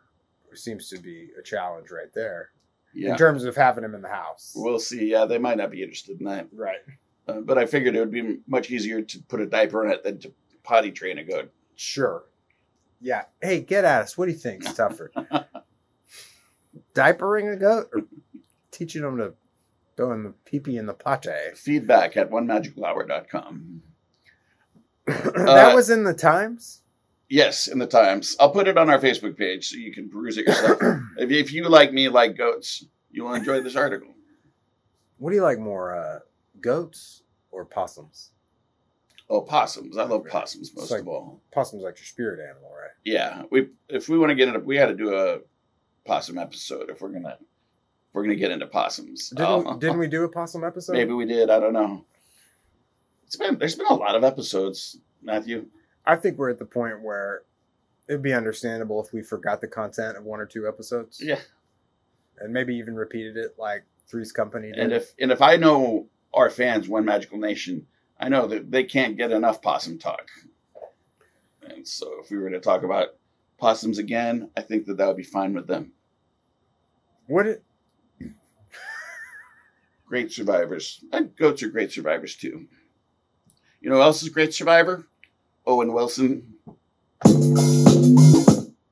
[0.54, 2.50] seems to be a challenge right there
[2.92, 4.52] Yeah, in terms of having him in the house.
[4.54, 5.10] we'll see.
[5.10, 6.80] Yeah, they might not be interested in that, right.
[7.28, 10.02] uh, but I figured it would be much easier to put a diaper on it
[10.02, 10.32] than to
[10.64, 11.50] potty train a goat.
[11.76, 12.24] Sure.
[13.02, 13.22] Yeah.
[13.42, 14.16] Hey, get at us.
[14.16, 15.10] What do you think's tougher?
[16.94, 18.02] Diapering a goat or
[18.70, 19.34] teaching them to
[19.96, 21.56] go in the pee pee in the pate?
[21.56, 23.82] Feedback at onemagicalhour.com.
[25.06, 26.80] that Uh, was in the Times.
[27.28, 28.36] Yes, in the Times.
[28.38, 30.78] I'll put it on our Facebook page so you can peruse it yourself.
[31.18, 34.14] if, you, if you like me, like goats, you will enjoy this article.
[35.18, 36.18] What do you like more, uh,
[36.60, 38.31] goats or possums?
[39.34, 39.96] Oh, possums!
[39.96, 41.40] I love possums most like- of all.
[41.52, 42.90] Possum's like your spirit animal, right?
[43.04, 45.38] Yeah, we if we want to get into, we had to do a
[46.04, 47.46] possum episode if we're gonna if
[48.12, 49.30] we're gonna get into possums.
[49.30, 50.92] Didn't, I'll- uh, didn't we do a possum episode?
[50.92, 51.48] Maybe we did.
[51.48, 52.04] I don't know.
[53.26, 55.66] It's been there's been a lot of episodes, Matthew.
[56.04, 57.42] I think we're at the point where
[58.08, 61.22] it'd be understandable if we forgot the content of one or two episodes.
[61.24, 61.38] Yeah,
[62.38, 64.78] And maybe even repeated it like Three's Company did.
[64.78, 67.86] and if and if I know our fans, One Magical Nation,
[68.22, 70.30] I know that they can't get enough possum talk.
[71.68, 73.16] And so, if we were to talk about
[73.58, 75.90] possums again, I think that that would be fine with them.
[77.26, 77.64] Would it?
[80.06, 81.04] Great survivors.
[81.12, 82.68] And goats are great survivors too.
[83.80, 85.08] You know who else is a great survivor?
[85.66, 86.54] Owen Wilson.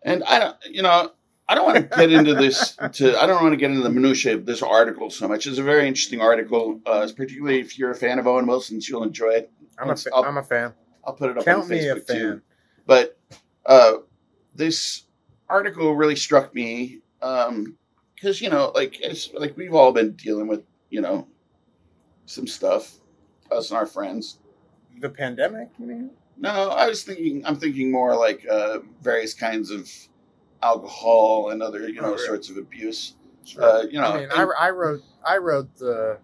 [0.02, 1.12] And I don't, you know,
[1.50, 2.76] I don't want to get into this.
[2.92, 5.48] To I don't want to get into the minutiae of this article so much.
[5.48, 9.02] It's a very interesting article, uh, particularly if you're a fan of Owen Wilson's, you'll
[9.02, 9.50] enjoy it.
[9.76, 10.72] I'm a, fa- I'm a fan.
[11.04, 12.16] I'll put it up Count on me a Facebook fan.
[12.16, 12.42] too.
[12.86, 13.18] But
[13.66, 13.94] uh,
[14.54, 15.04] this
[15.48, 20.62] article really struck me because you know, like it's like we've all been dealing with
[20.88, 21.26] you know
[22.26, 22.94] some stuff,
[23.50, 24.38] us and our friends.
[25.00, 26.10] The pandemic, you mean?
[26.36, 27.44] No, I was thinking.
[27.44, 29.90] I'm thinking more like uh, various kinds of
[30.62, 33.14] alcohol and other you know Oh, sorts of abuse.
[33.58, 36.18] Uh, you know, I mean, I, I wrote, I wrote the,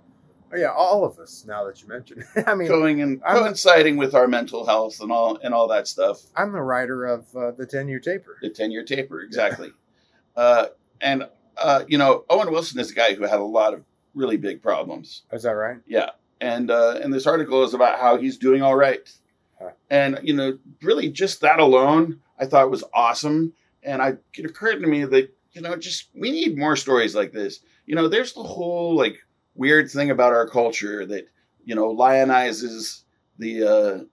[0.53, 1.45] oh yeah, all of us.
[1.47, 2.45] Now that you mention, it.
[2.47, 5.89] I mean, going and I'm- coinciding with our mental health and all and all that
[5.89, 6.21] stuff.
[6.37, 8.37] I'm the writer of uh, the Ten Year Taper.
[8.43, 9.73] the 10 year taper exactly
[10.37, 10.67] uh,
[11.01, 13.83] and uh, you know owen wilson is a guy who had a lot of
[14.15, 15.79] really big problems Is that right?
[15.87, 19.11] yeah and uh, and this article is about how he's doing all right
[19.59, 19.71] Huh.
[19.91, 23.55] and you know really just that alone i thought was awesome
[23.87, 27.33] and I, it occurred to me that you know just we need more stories like
[27.33, 29.17] this you know there's the whole like
[29.55, 31.29] weird thing about our culture that
[31.65, 33.03] you know lionizes
[33.39, 34.05] the uh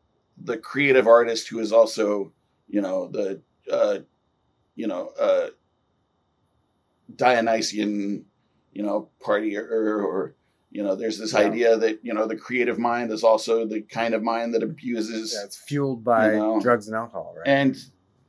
[0.46, 2.32] the creative artist who is also
[2.70, 4.00] you know the uh
[4.76, 5.48] you know uh
[7.16, 8.26] Dionysian,
[8.72, 10.36] you know, partier or
[10.72, 11.42] you know, there's this Yeah.
[11.42, 15.34] idea that you know the creative mind is also the kind of mind that abuses
[15.38, 16.60] Yeah, it's fueled by You know.
[16.62, 17.48] drugs and alcohol, right?
[17.48, 17.78] and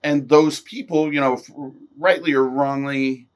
[0.05, 1.43] and those people you know
[1.99, 3.27] rightly or wrongly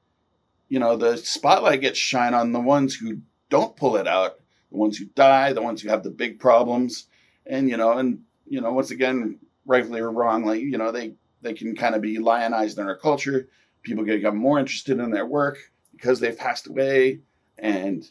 [0.69, 4.39] you know the spotlight gets shine on the ones who don't pull it out
[4.71, 7.07] the ones who die the ones who have the big problems.
[7.45, 11.53] And you know and you know once again rightly or wrongly you know they they
[11.53, 13.49] can kind of be lionized in our culture.
[13.81, 15.57] People get become more interested in their work
[15.93, 17.19] because they've passed away.
[17.57, 18.09] And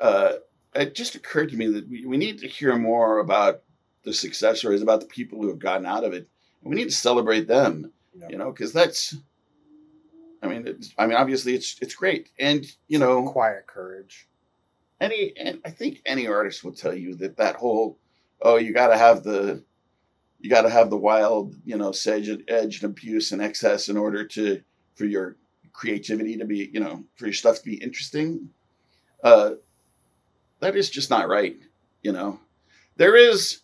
[0.00, 0.34] uh
[0.74, 3.62] it just occurred to me that we, we need to hear more about
[4.02, 6.28] the success stories about the people who have gotten out of it
[6.62, 8.28] we need to celebrate them Yeah.
[8.30, 9.14] you know because that's
[10.42, 14.26] i mean it's, i mean obviously it's it's great and you know quiet courage.
[15.00, 17.98] any and i think any artist will tell you that that whole
[18.42, 19.62] oh you got to have the
[20.40, 23.96] you got to have the wild you know sedge edge and abuse and excess in
[23.96, 24.60] order to
[24.94, 25.36] for your
[25.72, 28.48] creativity to be you know for your stuff to be interesting
[29.24, 29.50] uh
[30.60, 31.58] that is just not right
[32.02, 32.38] you know
[32.96, 33.60] there is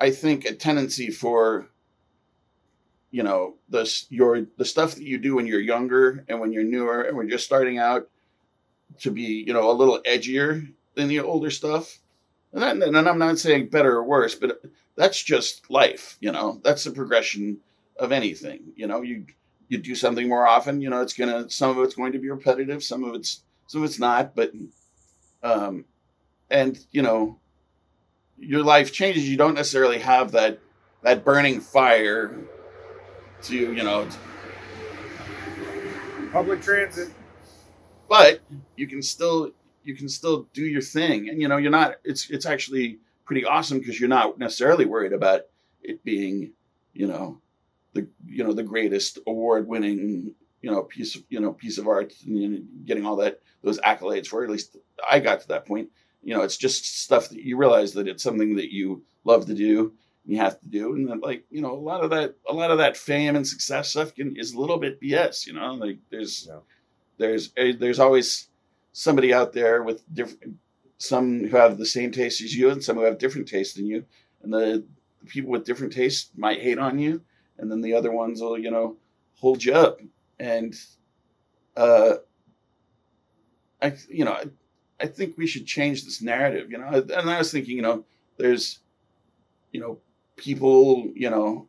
[0.00, 1.68] i think a tendency for
[3.14, 6.64] you know the your the stuff that you do when you're younger and when you're
[6.64, 8.08] newer and when you're just starting out
[8.98, 12.00] to be you know a little edgier than the older stuff.
[12.52, 14.60] And, that, and i'm not saying better or worse but
[14.96, 16.60] that's just life you know?
[16.64, 17.58] That's the progression
[17.98, 19.02] of anything you know?
[19.02, 19.26] You
[19.68, 22.30] you do something more often you know it's gonna some of it's going to be
[22.30, 24.52] repetitive some of it's some of it's not but
[25.44, 25.84] um
[26.50, 27.38] and you know
[28.38, 29.28] your life changes.
[29.28, 30.58] You don't necessarily have that
[31.02, 32.34] that burning fire
[33.44, 34.08] to you know
[36.32, 37.10] Public transit.
[38.08, 38.40] but
[38.76, 39.52] you can still
[39.84, 43.44] you can still do your thing and you know you're not it's it's actually pretty
[43.44, 45.42] awesome because you're not necessarily worried about
[45.82, 46.52] it being
[46.92, 47.40] you know
[47.92, 51.86] the you know the greatest award winning you know piece of you know piece of
[51.86, 54.46] art and you know, getting all that those accolades for it.
[54.46, 54.76] at least
[55.08, 55.88] i got to that point
[56.22, 59.54] you know it's just stuff that you realize that it's something that you love to
[59.54, 59.92] do
[60.26, 60.94] you have to do.
[60.94, 63.46] And then like you know a lot of that a lot of that fame and
[63.46, 65.74] success stuff can, is a little bit bs you know?
[65.74, 66.60] Like there's Yeah.
[67.18, 68.48] there's a, there's always
[68.92, 70.56] somebody out there with different
[70.98, 73.86] some who have the same taste as you and some who have different taste than
[73.86, 74.04] you.
[74.42, 74.84] And the,
[75.20, 77.20] the people with different tastes might hate on you
[77.58, 78.96] and then the other ones will you know
[79.36, 80.00] hold you up.
[80.38, 80.74] And
[81.76, 82.14] uh
[83.82, 84.44] i you know I,
[85.00, 86.86] I think we should change this narrative you know?
[86.88, 88.04] And i was thinking you know
[88.38, 88.80] there's
[89.72, 89.98] you know
[90.36, 91.68] people you know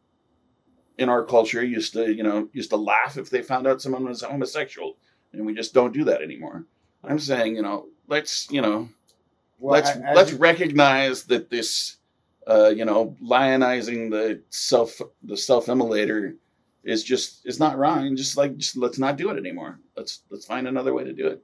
[0.97, 4.06] in our culture used to you know used to laugh if they found out someone
[4.06, 4.97] was homosexual
[5.34, 6.65] and we just don't do that anymore.
[7.04, 8.89] I'm saying you know let's you know
[9.60, 11.97] Well, let's as let's recognize that this
[12.47, 16.36] uh you know lionizing the self the self immolator
[16.84, 19.80] is just is not wrong just like just let's not do it anymore.
[19.97, 21.43] Let's let's find another way to do it.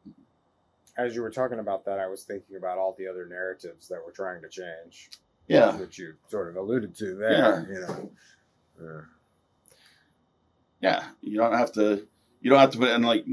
[0.97, 3.99] As you were talking about that, I was thinking about all the other narratives that
[4.05, 5.09] we're trying to change.
[5.51, 7.67] Yeah Which you sort of alluded to there.
[7.71, 8.11] You know.
[8.81, 9.01] Yeah.
[10.81, 12.07] yeah you don't have to
[12.41, 13.25] you don't have to put in like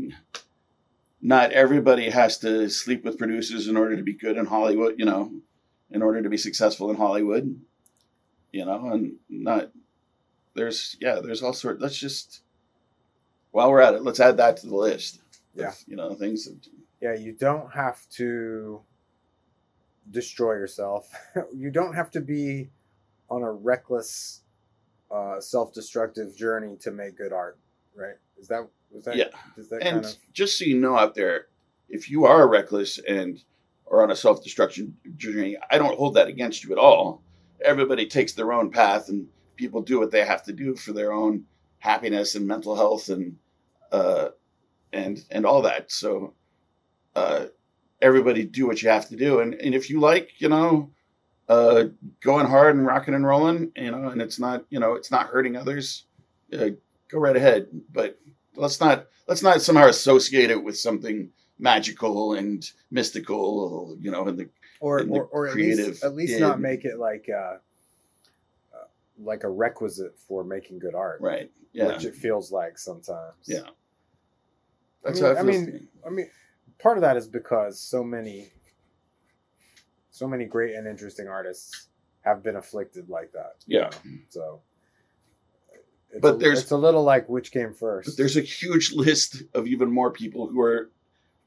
[1.21, 5.05] not everybody has to sleep with producers in order to be good in hollywood you
[5.05, 5.33] know
[5.91, 7.59] in order to be successful in hollywood
[8.53, 9.71] you know and not
[10.55, 12.43] there's yeah there's all sort let's just
[13.53, 15.23] while we're at it let's add that to the list of,
[15.55, 15.73] Yeah.
[15.87, 16.59] you know things that,
[17.01, 18.83] yeah, you don't have to
[20.11, 21.11] destroy yourself.
[21.55, 22.71] you don't have to be
[23.31, 24.43] on a reckless,
[25.11, 27.59] uh, self-destructive journey to make good art,
[27.95, 28.17] right?
[28.39, 29.17] Is that was that?
[29.17, 29.29] Yeah.
[29.57, 31.47] That and kind of just so you know out there
[31.89, 33.43] if you are reckless and
[33.91, 37.23] are on a self-destruction journey i don't hold that against you at all
[37.65, 41.13] everybody takes their own path and people do what they have to do for their
[41.13, 41.45] own
[41.79, 43.37] happiness and mental health and
[43.93, 44.29] uh
[44.93, 46.35] and and all that so
[47.17, 47.47] uh
[48.01, 50.91] everybody do what you have to do and and if you like you know
[51.49, 51.85] uh
[52.21, 55.27] going hard and rocking and rolling you know and it's not you know it's not
[55.27, 56.05] hurting others
[56.53, 56.69] uh,
[57.09, 58.19] go right ahead but
[58.55, 64.39] let's not let's not somehow associate it with something magical and mystical you know and
[64.39, 64.49] the
[64.81, 67.57] or in the or, or at least at least not make it like uh,
[68.75, 68.87] uh,
[69.19, 73.35] like a requisite for making good art, right yeah which it feels like sometimes.
[73.47, 73.63] Yeah.
[75.05, 75.89] that's I mean- how I mean.
[76.07, 76.31] I mean,
[76.79, 78.49] part of that is because so many,
[80.11, 81.89] so many great and interesting artists
[82.23, 83.57] have been afflicted like that.
[83.67, 83.91] you Yeah.
[84.05, 84.19] know?
[84.29, 84.61] So,
[86.11, 88.09] it's But a, there's- it's a little like which came first.
[88.09, 90.91] But there's a huge list of even more people who are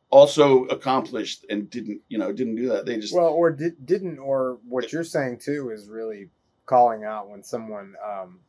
[0.09, 4.19] also accomplished and didn't you know didn't do that they just well, or did, didn't,
[4.19, 6.29] or what you're saying too is really
[6.65, 8.39] calling out when someone um,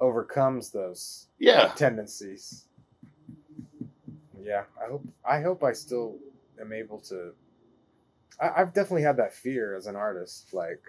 [0.00, 2.66] overcomes those yeah tendencies.
[4.48, 6.16] Yeah, I hope I hope I still
[6.58, 7.32] am able to.
[8.40, 10.80] I, I've definitely had that fear as an artist, like,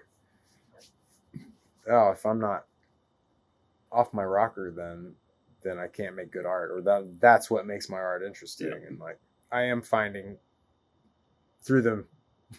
[1.86, 2.64] oh, if I'm not
[3.92, 5.14] off my rocker, then
[5.62, 8.68] then I can't make good art, or that that's what makes my art interesting.
[8.68, 8.88] Yeah.
[8.88, 9.20] And like,
[9.52, 10.38] I am finding
[11.62, 12.04] through the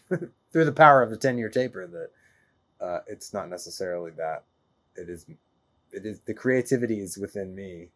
[0.52, 4.44] through the power of the ten year taper that uh, it's not necessarily that.
[4.96, 5.26] It is,
[5.92, 7.90] it is the creativity is within me.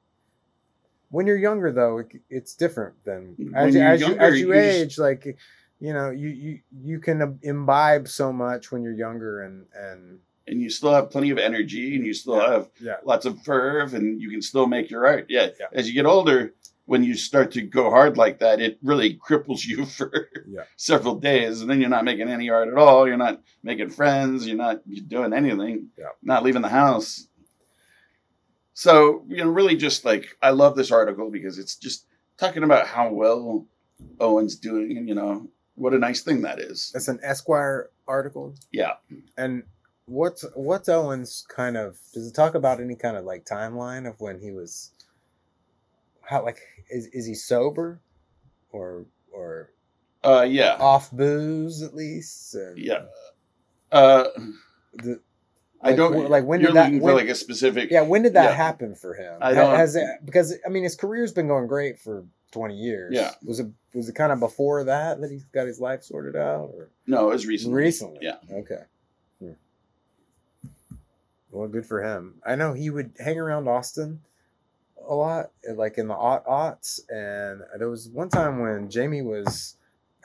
[1.10, 4.54] When you're younger, though, it, it's different than as, you, as you as you you
[4.54, 4.98] just- age.
[4.98, 5.38] Like,
[5.80, 10.62] you know, you you you can imbibe so much when you're younger, and and and
[10.62, 14.22] you still have plenty of energy and you still have yeah, lots of verve and
[14.22, 15.26] you can still make your art.
[15.28, 15.48] Yeah.
[15.60, 15.65] Yeah.
[15.74, 16.54] As you get older,
[16.86, 20.62] when you start to go hard like that, it really cripples you for Yeah.
[20.76, 21.62] several days.
[21.62, 23.08] And then you're not making any art at all.
[23.08, 24.46] You're not making friends.
[24.46, 25.88] You're not doing anything.
[25.98, 26.10] Yeah.
[26.22, 27.28] Not leaving the house.
[28.76, 32.06] So, you know, really just like, I love this article because it's just
[32.38, 33.66] talking about how well
[34.20, 36.92] Owen's doing and, you know, what a nice thing that is.
[36.94, 38.54] It's an Esquire article.
[38.74, 38.96] Yeah.
[39.38, 39.64] And
[40.08, 44.20] what's what's Owen's kind of does it talk about any kind of like timeline of
[44.20, 44.92] when he was
[46.22, 46.60] how like
[46.90, 48.02] is is he sober
[48.72, 49.72] or or
[50.24, 50.76] Uh, yeah.
[50.80, 52.54] off booze at least?
[52.56, 53.06] And Yeah.
[53.92, 54.26] Uh,
[54.94, 55.22] the-
[55.86, 58.02] I like, don't like when you're did that looking when, for like a specific yeah
[58.02, 58.56] when did that yeah.
[58.56, 59.38] happen for him?
[59.41, 63.13] I don't- has it, because I mean his career's been going great for twenty years.
[63.13, 63.32] Yeah.
[63.43, 66.71] was it was it kind of before that that he got his life sorted out
[66.74, 67.74] or No, it was recent.
[67.74, 68.19] recently?
[68.21, 68.38] Yeah.
[68.52, 68.84] Okay.
[69.39, 69.52] Hmm.
[71.52, 72.36] Well, good for him.
[72.45, 74.21] I know he would hang around Austin
[75.08, 79.76] a lot, like in the aught aughts, and there was one time when Jamie was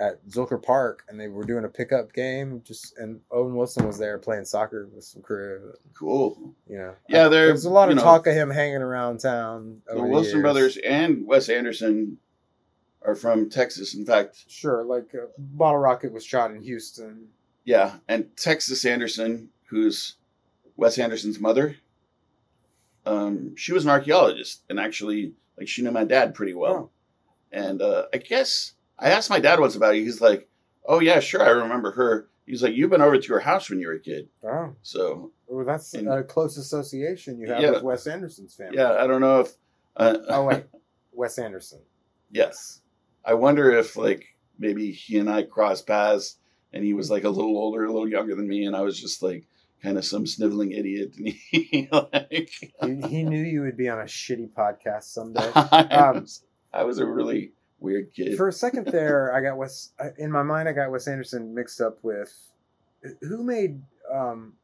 [0.01, 3.99] at Zilker Park and they were doing a pickup game, just and Owen Wilson was
[3.99, 5.75] there playing soccer with some crew.
[5.95, 6.55] Cool.
[6.67, 9.83] You know, Yeah, they're- there's a lot of know, talk of him hanging around town.
[9.87, 10.43] The Wilson years.
[10.43, 12.17] brothers and Wes Anderson
[13.03, 13.95] are from Texas.
[13.95, 17.29] In fact, Sure, like uh, Bottle Rocket was shot in Houston.
[17.65, 20.17] yeah, and Texas Anderson, who's
[20.77, 21.77] Wes Anderson's mother,
[23.07, 26.91] um, she was an archaeologist and actually, like, she knew my dad pretty well.
[27.53, 30.03] And uh, I guess I asked my dad once about it.
[30.03, 30.49] He's like,
[30.87, 33.81] "Oh yeah, sure, I remember her." He's like, "You've been over to her house when
[33.81, 37.71] you were a kid." Oh, So well, that's And- a close association you have Yeah.
[37.71, 38.77] with Wes Anderson's family.
[38.79, 39.53] yeah, I don't know if.
[39.97, 40.65] Uh, Oh wait,
[41.13, 41.81] Wes Anderson.
[42.31, 42.81] Yes.
[43.25, 44.25] I wonder if like
[44.59, 46.37] maybe he and I crossed paths
[46.73, 48.99] and he was like a little older, a little younger than me, and I was
[49.01, 49.45] just like
[49.83, 51.15] kind of some sniveling idiot.
[51.17, 52.51] And he like
[52.83, 55.51] he, he knew you would be on a shitty podcast someday.
[55.55, 56.27] Um,
[56.73, 58.37] I was a really weird kid.
[58.37, 60.69] For a second there, I got Wes in my mind.
[60.69, 62.33] I got Wes Anderson mixed up with
[63.21, 63.81] who made
[64.13, 64.55] um,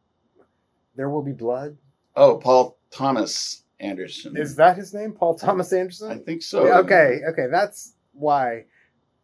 [0.94, 1.76] "There Will Be Blood."
[2.16, 4.36] oh, Paul Thomas Anderson.
[4.36, 5.12] Is that his name?
[5.12, 6.10] Paul Thomas Anderson.
[6.10, 6.66] I think so.
[6.66, 8.64] Yeah, okay, okay, that's why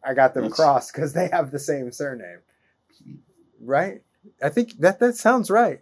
[0.05, 2.41] I got them That's- crossed because they have the same surname,
[3.61, 4.03] right?
[4.43, 5.81] I think that that sounds right.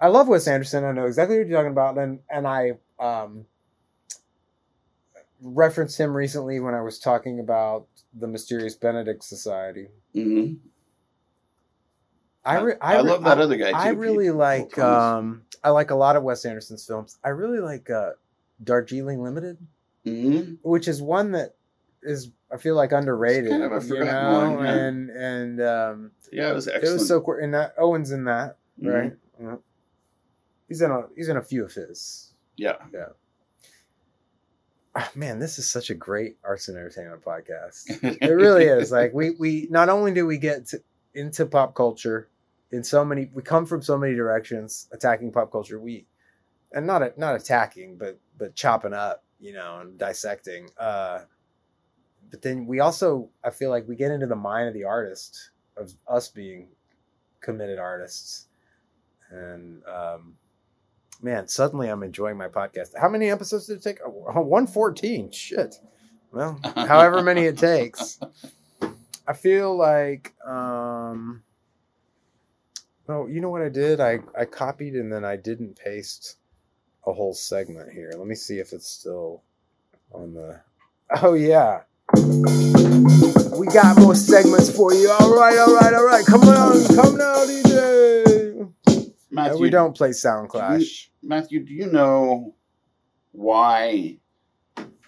[0.00, 0.84] I love Wes Anderson.
[0.84, 3.46] I know exactly what you're talking about, and and I um,
[5.42, 9.88] referenced him recently when I was talking about the Mysterious Benedict Society.
[10.14, 10.54] hmm
[12.44, 13.76] I re- I, re- love that other guy too.
[13.76, 17.18] I really Pete- like um I like a lot of Wes Anderson's films.
[17.24, 18.10] I really like uh
[18.62, 19.58] Darjeeling Limited,
[20.06, 20.58] Mhm.
[20.62, 21.54] which is one that
[22.02, 23.50] is I feel like underrated.
[23.50, 24.72] kind of a you know, one, yeah.
[24.74, 26.88] and and um Yeah, it was excellent.
[26.88, 27.34] it was so cool.
[27.42, 28.94] And that Owen's in that, Mhm.
[28.94, 29.12] right?
[29.40, 29.56] Yeah.
[30.68, 32.32] He's in a he's in a few of his.
[32.56, 32.76] Yeah.
[32.80, 33.08] Ah,
[35.14, 37.84] man, this is such a great arts and entertainment podcast.
[38.02, 38.90] it really is.
[38.90, 40.82] Like we we not only do we get to,
[41.14, 42.28] into pop culture
[42.72, 45.80] in so many we come from so many directions attacking pop culture.
[45.80, 46.06] We
[46.72, 51.20] and not not attacking but but chopping up you know and dissecting uh
[52.30, 55.50] but then we also i feel like we get into the mind of the artist
[55.76, 56.68] of us being
[57.40, 58.46] committed artists.
[59.30, 60.34] And um
[61.22, 62.90] man suddenly i'm enjoying my podcast.
[63.00, 63.98] How many episodes did it take?
[64.04, 65.76] Oh, 114 shit.
[66.32, 68.18] Well however many it takes.
[69.26, 71.42] I feel like um
[73.08, 74.00] oh you know what i did?
[74.00, 76.36] I i copied and then i didn't paste
[77.06, 78.12] a whole segment here.
[78.16, 79.42] Let me see if it's still
[80.12, 80.60] on the
[81.22, 81.82] oh yeah.
[83.58, 85.10] We got more segments for you.
[85.10, 86.24] All right all right all right.
[86.26, 88.25] Come on come now dj
[89.30, 92.54] Matthew, we don't play sound clash Matthew, do you know
[93.32, 94.18] why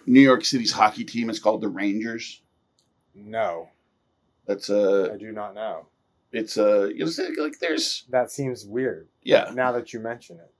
[0.05, 2.41] New York City's hockey team is called the Rangers?
[3.15, 3.69] no
[4.45, 5.87] That's a i do not know
[6.31, 10.51] it's a you know like there's that seems weird yeah now that you mention it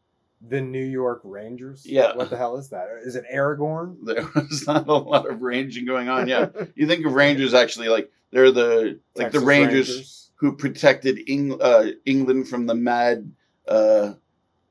[0.42, 1.86] The New York Rangers.
[1.86, 2.16] Yeah.
[2.16, 2.88] What the hell is that?
[3.04, 3.98] Is it Aragorn?
[4.06, 6.28] There was not a lot of ranging going on.
[6.28, 11.20] Yeah, you think of Rangers actually like they're the like the Texas Rangers, who protected
[11.28, 13.32] Eng- uh, England from the mad
[13.70, 14.14] uh,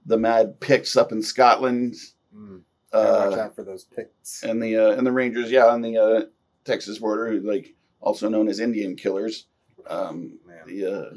[0.06, 1.94] the mad Picts up in Scotland.
[2.34, 4.42] Mm, gotta watch Uh, out for those Picts.
[4.42, 6.22] and the uh, and the Rangers, yeah, on the uh,
[6.64, 9.46] Texas border, like also known as Indian killers.
[9.86, 10.66] Um, Man.
[10.66, 11.14] the uh,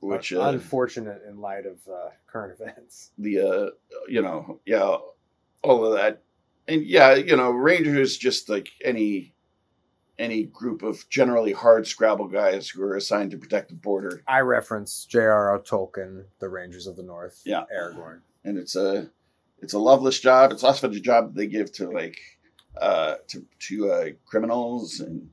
[0.00, 3.10] which uh, unfortunate in light of uh, current events.
[3.18, 3.70] the uh,
[4.08, 4.96] you know yeah
[5.62, 6.22] all of that
[6.68, 9.34] and yeah you know Rangers just like any
[10.18, 14.40] any group of generally hard scrabble guys who are assigned to protect the border I
[14.40, 15.58] reference J.R.R.
[15.60, 17.42] Tolkien, The Rangers of the North.
[17.44, 17.64] Yeah.
[17.74, 18.20] Aragorn.
[18.44, 19.10] and it's a
[19.60, 20.52] it's a loveless job.
[20.52, 22.18] It's also the job that they give to like
[22.80, 25.30] uh, to to uh, criminals and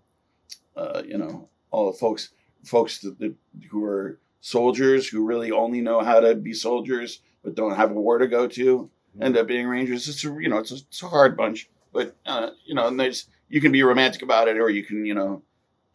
[0.76, 2.30] uh, you know all the folks
[2.64, 3.36] folks that, that
[3.70, 7.94] who are soldiers who really only know how to be soldiers but don't have a
[7.94, 8.90] war to go to
[9.22, 10.08] end up being rangers.
[10.08, 13.00] It's a you know it's a, it's a hard bunch, but uh, you know and
[13.00, 15.44] there's you can be romantic about it or you can you know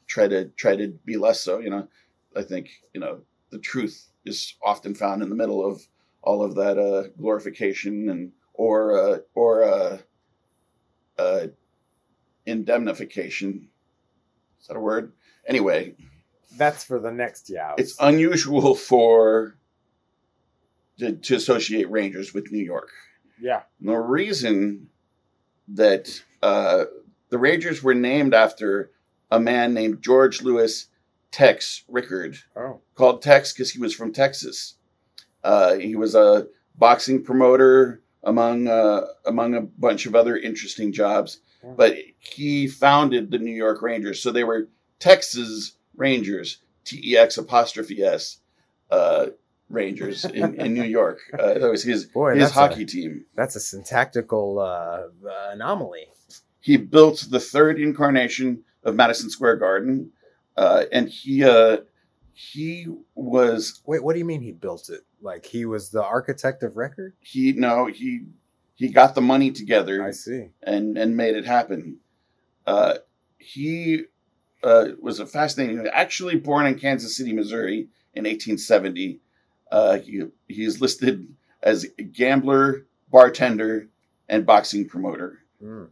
[0.06, 1.58] try to try to be less so.
[1.58, 1.88] You know
[2.36, 5.82] I think you know the truth is often found in the middle of
[6.22, 9.98] all of that uh, glorification and or uh, or uh,
[11.18, 11.46] uh,
[12.46, 13.68] indemnification.
[14.60, 15.12] Is that a word?
[15.48, 15.96] Anyway,
[16.56, 17.74] That's for the next Yow.
[17.76, 19.56] it's unusual for
[20.98, 22.90] to, to associate Rangers with New York.
[23.40, 23.62] yeah.
[23.80, 24.88] And the reason
[25.68, 26.84] that uh,
[27.30, 28.90] the Rangers were named after
[29.30, 30.86] a man named George Lewis
[31.30, 32.80] Tex Rickard, Oh.
[32.94, 34.74] called Tex because he was from Texas.
[35.44, 41.40] Uh, he was a boxing promoter among uh, among a bunch of other interesting jobs,
[41.62, 41.74] Yeah.
[41.76, 44.22] but he founded the New York Rangers.
[44.22, 44.68] So they were
[44.98, 48.38] Texas Rangers, T E X apostrophe S,
[48.90, 49.26] uh,
[49.68, 51.18] Rangers in, in New York.
[51.38, 53.26] Uh, that was his Boy, his that's a- hockey team.
[53.36, 55.02] That's a syntactical uh,
[55.52, 56.06] anomaly.
[56.60, 60.10] He built the third incarnation of Madison Square Garden,
[60.56, 61.78] uh, and he uh,
[62.32, 65.00] he was Wait, what do you mean he built it?
[65.20, 67.14] Like he was the architect of record?
[67.20, 68.26] he no he
[68.74, 70.50] he got the money together I see.
[70.62, 71.98] and and made it happen.
[72.66, 72.94] Uh,
[73.38, 74.04] he
[74.62, 75.86] uh, was a fascinating.
[75.92, 79.20] Actually born in Kansas City, Missouri, in 1870.
[79.70, 81.28] Uh, he he is listed
[81.62, 83.88] as a gambler, bartender,
[84.28, 85.88] and boxing promoter Mm.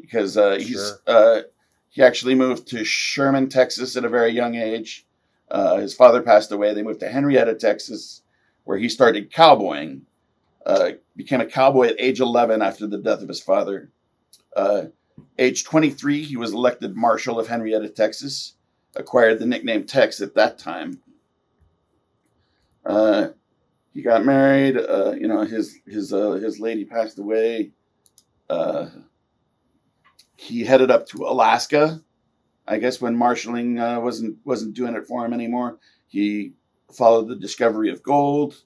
[0.00, 0.98] Because uh, he's Sure.
[1.06, 1.42] uh,
[1.90, 5.06] he actually moved to Sherman, Texas, at a very young age.
[5.50, 6.74] Uh, his father passed away.
[6.74, 8.22] They moved to Henrietta, Texas,
[8.64, 10.02] where he started cowboying.
[10.66, 13.88] Uh, became a cowboy at age 11 after the death of his father.
[14.54, 14.86] Uh,
[15.38, 18.54] age 23, he was elected Marshal of Henrietta, Texas.
[18.96, 20.98] Acquired the nickname Tex at that time.
[22.84, 23.28] Uh,
[23.94, 24.76] he got married.
[24.76, 27.72] Uh, you know, his his uh, his lady passed away.
[30.46, 32.00] He headed up to Alaska.
[32.68, 36.52] I guess when marshaling uh, wasn't wasn't doing it for him anymore, he
[36.92, 38.62] followed the discovery of gold.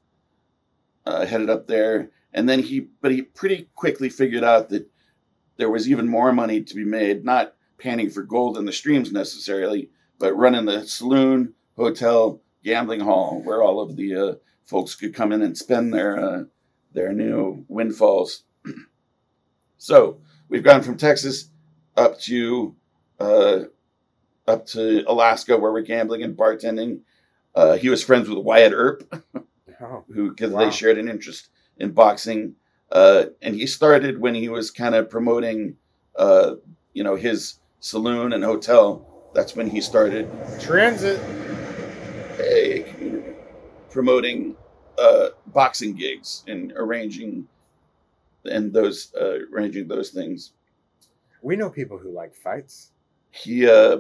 [1.07, 4.87] Uh, headed up there, and then he, but he pretty quickly figured out that
[5.57, 9.11] there was even more money to be made, not panning for gold in the streams
[9.11, 14.35] necessarily, but running the saloon, hotel, gambling hall, where all of the uh,
[14.67, 16.45] folks could come in and spend their uh,
[16.93, 18.45] their new windfalls.
[19.79, 20.21] so
[20.51, 21.50] we've gone from Texas
[21.97, 22.75] up to
[23.19, 23.61] uh,
[24.47, 27.01] up to Alaska, where we're gambling and bartending.
[27.55, 29.03] Uh, he was friends with Wyatt Earp,
[29.81, 30.61] Oh, who because Wow.
[30.61, 32.55] they shared an interest in boxing,
[32.93, 35.77] uh, and he started when he was kind of promoting,
[36.17, 36.55] uh,
[36.93, 39.07] you know, his saloon and hotel.
[39.35, 40.29] That's when he started
[40.61, 41.21] transit.
[42.41, 42.83] eh,
[43.91, 44.57] promoting
[44.99, 47.47] uh, boxing gigs and arranging
[48.45, 50.53] and those uh, arranging those things.
[51.43, 52.93] We know people who like fights.
[53.31, 53.99] he uh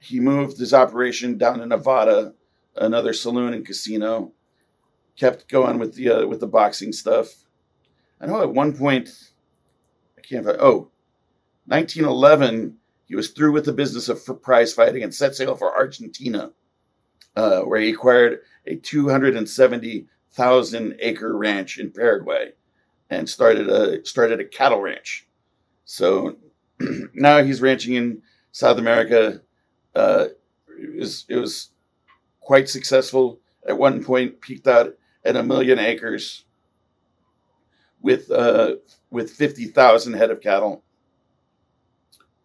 [0.00, 2.34] he moved his operation down to Nevada,
[2.76, 4.32] another saloon and casino.
[5.16, 7.28] Kept going with the uh, with the boxing stuff.
[8.20, 9.08] I know at one point,
[10.16, 10.46] I can't.
[10.46, 10.90] Oh,
[11.66, 12.76] 1911,
[13.06, 16.52] he was through with the business of prize fighting and set sail for Argentina,
[17.36, 22.52] uh, where he acquired a 270,000 acre ranch in Paraguay,
[23.10, 25.26] and started a started a cattle ranch.
[25.88, 26.36] So
[27.14, 28.20] now he's ranching in
[28.52, 29.40] South America.
[29.96, 30.26] Uh,
[30.78, 31.70] it, was, it was
[32.40, 33.40] quite successful.
[33.66, 36.44] At one point, peaked out at a million acres
[38.02, 38.76] with uh,
[39.10, 40.84] with fifty thousand head of cattle.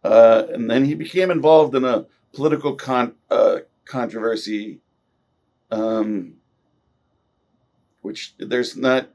[0.06, 4.80] Uh, and then he became involved in a political con- uh, controversy
[5.70, 6.36] um,
[8.02, 9.10] which there's not.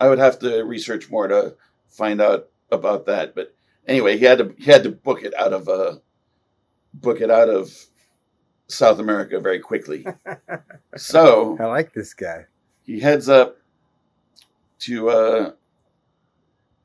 [0.00, 1.54] I would have to research more to
[1.88, 3.34] find out about that.
[3.34, 3.54] But
[3.86, 5.96] anyway, he had to he had to book it out of uh,
[6.94, 7.72] book it out of
[8.68, 10.06] South America very quickly.
[10.96, 12.46] so I like this guy.
[12.84, 13.58] he heads up
[14.80, 15.52] to uh,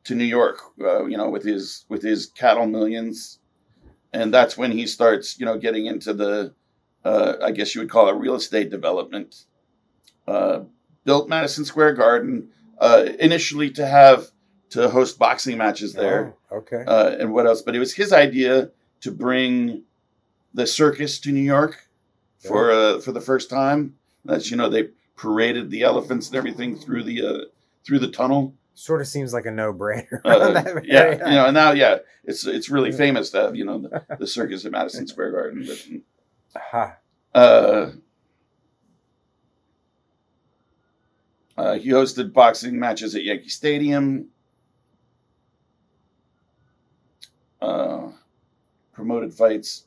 [0.06, 3.40] to New York, uh, you know, with his with his cattle millions,
[4.14, 6.54] and that's when he starts, you know, getting into the,
[7.06, 9.46] uh, I guess you would call it real estate development.
[10.28, 10.62] Uh,
[11.06, 12.50] built Madison Square Garden
[12.80, 14.28] uh, initially to have
[14.72, 16.84] to host boxing matches there, Oh, okay.
[16.86, 17.62] uh, and what else?
[17.62, 18.70] But it was his idea
[19.02, 19.84] to bring
[20.54, 21.88] the circus to New York
[22.40, 23.96] for uh, for the first time.
[24.26, 27.38] That's you know they paraded the elephants and everything through the uh,
[27.86, 28.54] through the tunnel.
[28.76, 30.22] sort of seems like a no-brainer.
[30.24, 33.80] Uh, yeah, you know, and now yeah, it's it's really famous to have you know
[33.80, 35.66] the, the circus at Madison Square Garden.
[35.68, 36.96] But, Ha.
[37.36, 37.92] uh,
[41.58, 44.28] uh, he hosted boxing matches at Yankee Stadium.
[47.62, 48.12] Uh,
[48.94, 49.86] promoted fights,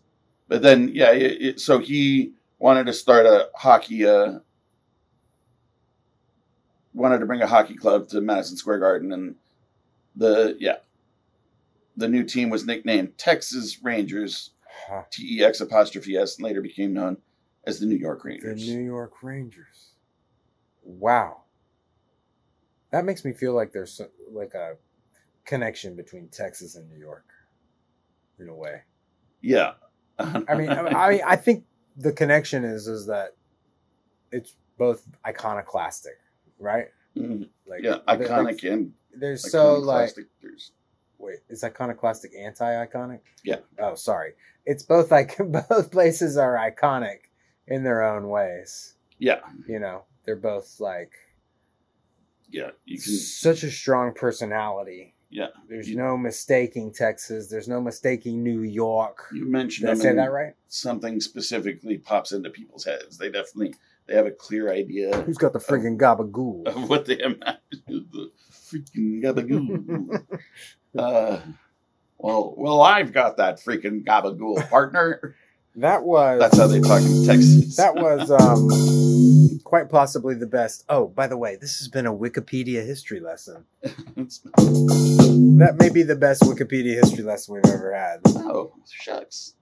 [0.49, 4.07] but then yeah, it, it, so he wanted to start a hockey.
[4.07, 4.39] Uh,
[6.95, 9.35] wanted to bring a hockey club to Madison Square Garden, and
[10.17, 10.77] the yeah,
[11.97, 14.51] the new team was nicknamed Texas Rangers.
[15.11, 17.19] T E X apostrophe S, and later became known
[17.67, 18.67] as the New York Rangers.
[18.67, 19.91] The New York Rangers.
[20.83, 21.43] Wow.
[22.91, 24.01] That makes me feel like there's
[24.31, 24.77] like a
[25.45, 27.27] connection between Texas and New York,
[28.43, 28.83] in a way.
[29.41, 29.73] yeah.
[30.19, 31.65] I mean, I, I mean, I think
[31.97, 33.31] the connection is is that
[34.31, 36.19] it's both iconoclastic,
[36.59, 36.87] right?
[37.17, 37.49] Mhm.
[37.67, 40.15] Like, yeah, like, iconic and there's so like.
[40.41, 40.73] There's
[41.19, 43.21] wait, is iconoclastic anti-iconic?
[43.45, 43.61] Yeah.
[43.79, 44.33] Oh, sorry.
[44.65, 45.37] It's both like
[45.69, 47.19] both places are iconic
[47.67, 48.95] in their own ways.
[49.19, 51.13] yeah, You know, they're both like
[52.51, 52.71] yeah.
[52.85, 55.15] You can such a strong personality.
[55.33, 55.49] Yeah.
[55.69, 57.49] There's no mistaking Texas.
[57.49, 59.27] There's no mistaking New York.
[59.33, 60.55] You mentioned Did I say that right?
[60.69, 63.17] Something specifically pops into people's heads.
[63.19, 63.75] They definitely
[64.07, 66.67] they have a clear idea Who's got the friggin' gabagool?
[66.67, 67.59] of what they imagine.
[67.89, 70.23] The freaking gabagool.
[70.99, 71.41] uh,
[72.19, 75.35] well, well, I've got that freaking gabagool partner.
[75.77, 77.77] That was That's how they talk in Texas.
[77.77, 80.85] that was um quite possibly the best.
[80.89, 83.65] Oh, by the way, this has been a Wikipedia history lesson.
[84.57, 88.21] That may be the best Wikipedia history lesson we've ever had.
[88.27, 89.55] oh shucks.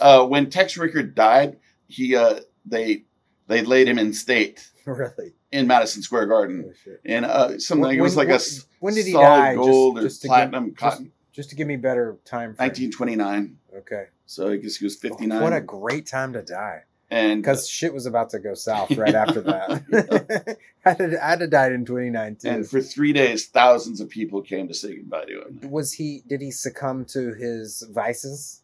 [0.00, 1.56] Uh, when Tex Rickard died,
[1.88, 3.04] he uh, they
[3.46, 5.32] they laid him in state really?
[5.50, 7.00] in Madison Square Garden, shit.
[7.04, 9.54] and uh, something When- it was like a when- s- when did he solid die?
[9.54, 11.12] Just- gold or just to give- platinum just- cotton.
[11.32, 12.68] Just to give me better time frame.
[12.70, 13.56] 1929.
[13.78, 14.06] Okay.
[14.26, 15.40] So I guess he was 59.
[15.40, 16.82] What a great time to die.
[17.10, 20.56] And Because shit was about to go south right after that.
[20.84, 22.50] I'd, have, I'd died in 2019.
[22.52, 25.70] and for three days, thousands of people came to say goodbye to him.
[25.70, 26.22] was he?
[26.26, 28.62] Did he succumb to his vices?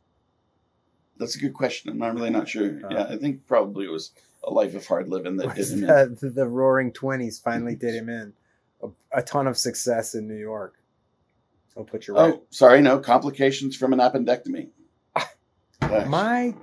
[1.19, 1.91] That's a good question.
[1.91, 2.81] I'm not really not sure.
[2.85, 2.89] Uh.
[2.91, 4.13] yeah, I think probably it was
[4.45, 6.17] a life of hard living that did him in.
[6.21, 8.33] the, the Roaring Twenties finally did him in?
[8.83, 8.89] A,
[9.19, 10.75] a ton of success in New York.
[11.77, 12.35] I'll put you right.
[12.35, 14.69] Oh, sorry, no complications from an appendectomy.
[16.09, 16.55] My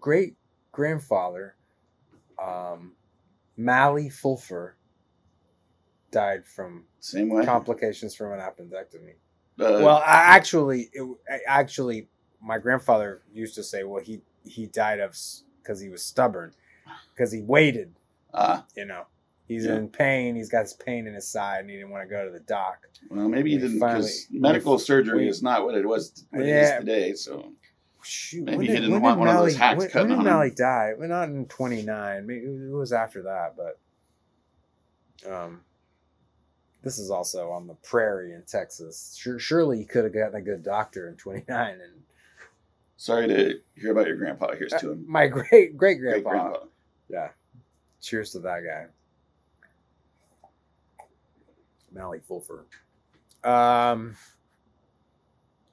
[0.00, 0.34] great
[0.72, 1.56] grandfather,
[2.42, 2.94] um,
[3.56, 4.72] Mally Fulfer,
[6.10, 7.44] died from Same way.
[7.44, 9.14] complications from an appendectomy.
[9.58, 12.08] Uh, well, I actually, it, I actually,
[12.42, 15.14] my grandfather used to say, well, he he died of
[15.62, 16.52] because he was stubborn,
[17.14, 17.94] because he waited.
[18.32, 19.04] ah, You know,
[19.46, 19.76] he's Yeah.
[19.76, 20.34] in pain.
[20.34, 22.40] He's got his pain in his side, and he didn't want to go to the
[22.40, 22.78] doc.
[23.10, 26.48] well, maybe he didn't because medical surgery we- is not what it was what it
[26.48, 26.76] Yeah.
[26.76, 27.12] is today.
[27.14, 27.52] So
[28.02, 30.24] Shoot, Maybe did, didn't when want did one of those hacks when, when did.
[30.24, 30.92] Mally die?
[30.98, 32.26] Well, not in twenty nine.
[32.26, 35.60] Maybe it was after that, but um,
[36.82, 39.16] this is also on the prairie in Texas.
[39.20, 41.74] Sure, surely you could have gotten a good doctor in twenty nine.
[41.74, 42.02] And
[42.96, 44.54] sorry to hear about your grandpa.
[44.54, 45.04] Here's to him.
[45.06, 46.54] my great great grandpa.
[47.08, 47.28] Yeah.
[48.00, 48.86] Cheers to that guy.
[51.92, 52.64] Mally Fulfer.
[53.44, 54.16] Um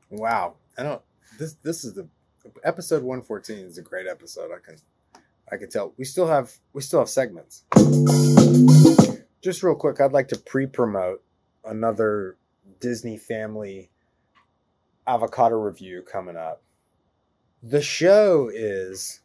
[0.09, 0.55] Wow.
[0.77, 1.01] I don't
[1.39, 2.07] this this is the
[2.63, 4.51] episode 114 is a great episode.
[4.51, 4.77] I can
[5.51, 5.93] I can tell.
[5.97, 7.63] We still have we still have segments.
[9.41, 11.23] Just real quick, I'd like to pre-promote
[11.63, 12.37] another
[12.79, 13.89] Disney family
[15.05, 16.61] avocado review coming up.
[17.63, 19.21] The show is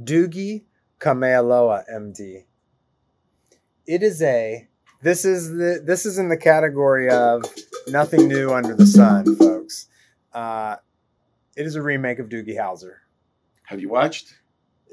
[0.00, 0.64] Doogie
[1.00, 2.44] Kamealoha MD.
[3.86, 4.68] It is a
[5.02, 7.44] this is the this is in the category of
[7.88, 9.88] nothing new under the sun, folks.
[10.32, 10.76] Uh,
[11.56, 12.94] it is a remake of Doogie Howser.
[13.64, 14.34] Have you watched?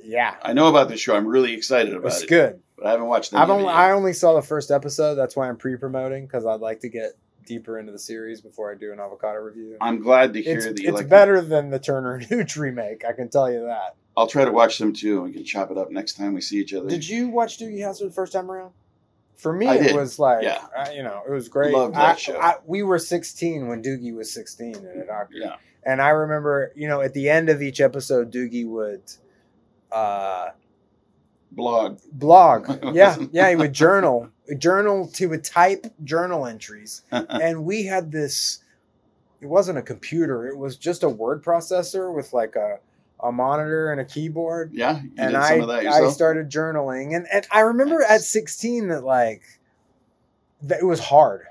[0.04, 1.16] Yeah, I know about this show.
[1.16, 2.24] I'm really excited about was it.
[2.24, 2.62] It's good.
[2.78, 3.34] but I haven't watched.
[3.34, 5.16] Any I've only it I only saw the first episode.
[5.16, 7.12] That's why I'm pre-promoting because I'd like to get
[7.46, 9.76] deeper into the series before I do an avocado review.
[9.82, 11.10] I'm glad to hear It's, that you it's like.
[11.10, 13.04] better than the Turner and Hooch remake.
[13.04, 13.96] I can tell you that.
[14.16, 15.16] I'll try to watch them too.
[15.18, 16.88] and We can chop it up next time we see each other.
[16.88, 18.72] Did you watch Doogie Howser the first time around?
[19.36, 20.62] For me, it was like, Yeah.
[20.78, 21.74] uh, you know, it was great.
[21.74, 22.38] Loved that I- show.
[22.40, 25.36] I- we were 16 when Doogie was 16 in a doctor.
[25.38, 25.56] Yeah.
[25.84, 29.02] And I remember, you know, at the end of each episode, Doogie would
[29.92, 30.50] uh,
[31.52, 32.00] blog?
[32.12, 32.68] blog.
[32.94, 35.10] Yeah, yeah, he would journal, journal.
[35.16, 38.60] He would type journal entries, and we had this.
[39.42, 42.80] It wasn't a computer; it was just a word processor with like a
[43.22, 44.72] a monitor and a keyboard.
[44.74, 49.04] yeah, and I of that I started journaling, and and I remember at sixteen that
[49.04, 49.44] like
[50.64, 51.46] that it was hard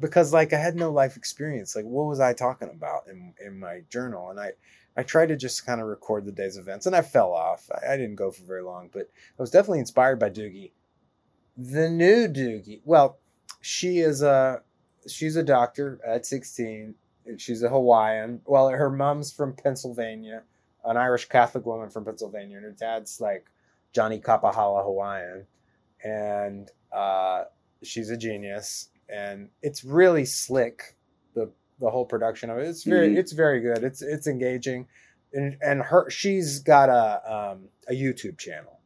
[0.00, 1.74] because like I had no life experience.
[1.76, 4.30] Like, what was I talking about in in my journal?
[4.30, 4.52] And I
[4.96, 7.68] I tried to just kind of record the day's events, and I fell off.
[7.72, 10.72] I, I didn't go for very long, but I was definitely inspired by Doogie.
[11.56, 13.18] The new Doogie, well,
[13.60, 14.62] she is a
[15.08, 16.94] she's a doctor at sixteen.
[17.26, 18.40] and She's a Hawaiian.
[18.46, 20.42] Well, her mom's from Pennsylvania,
[20.84, 23.46] an Irish Catholic woman from Pennsylvania, and her dad's like
[23.92, 25.46] Johnny Kapahala Hawaiian,
[26.02, 27.44] and uh,
[27.82, 28.90] she's a genius.
[29.08, 30.96] And it's really slick.
[31.34, 31.50] the
[31.80, 33.16] The whole production of it, it's very, Mhm.
[33.18, 33.84] it's very good.
[33.84, 34.86] It's it's engaging,
[35.32, 38.80] and and her she's got a um, a YouTube channel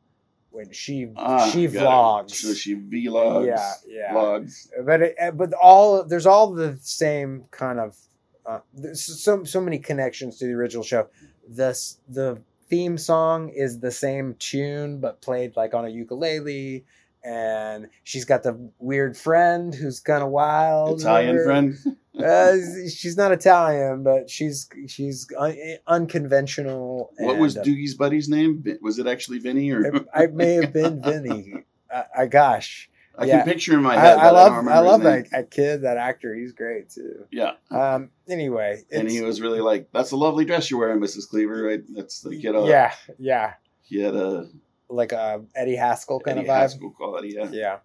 [0.50, 2.32] when she Ah, she vlogs.
[2.32, 3.46] So she vlogs.
[3.46, 4.68] yeah, yeah Vlogs.
[4.84, 7.96] but it, uh, but all there's all the same kind of
[8.44, 8.60] uh,
[8.92, 11.08] so so many connections to the original show.
[11.48, 16.84] This the theme song is the same tune but played like on a ukulele,
[17.24, 21.00] and she's got the weird friend who's kind of wild.
[21.00, 21.74] Italian friend.
[22.14, 22.56] Uh,
[22.94, 25.56] she's not Italian, but she's she's un-
[25.86, 27.10] unconventional.
[27.16, 28.62] What was and, uh, Doogie's buddy's name?
[28.82, 29.82] Was it actually Vinny or?
[29.82, 31.54] it, I may have been Vinny.
[31.90, 33.38] I, I gosh, I yeah.
[33.38, 34.18] can picture in my I, head.
[34.18, 36.34] I but love don't I, love that, that kid, that actor.
[36.34, 37.26] He's great too.
[37.30, 38.10] Yeah, Um.
[38.28, 41.28] Anyway, and he was really like, "That's a lovely dress you're wearing, Mrs.
[41.28, 41.82] Cleaver." Right?
[41.94, 42.54] That's the kid.
[42.54, 44.48] Uh, yeah, yeah, He had a
[44.92, 46.60] like a Eddie Haskell kind Eddie of vibe.
[46.60, 47.34] Haskell quality.
[47.36, 47.48] Yeah.
[47.50, 47.78] Yeah,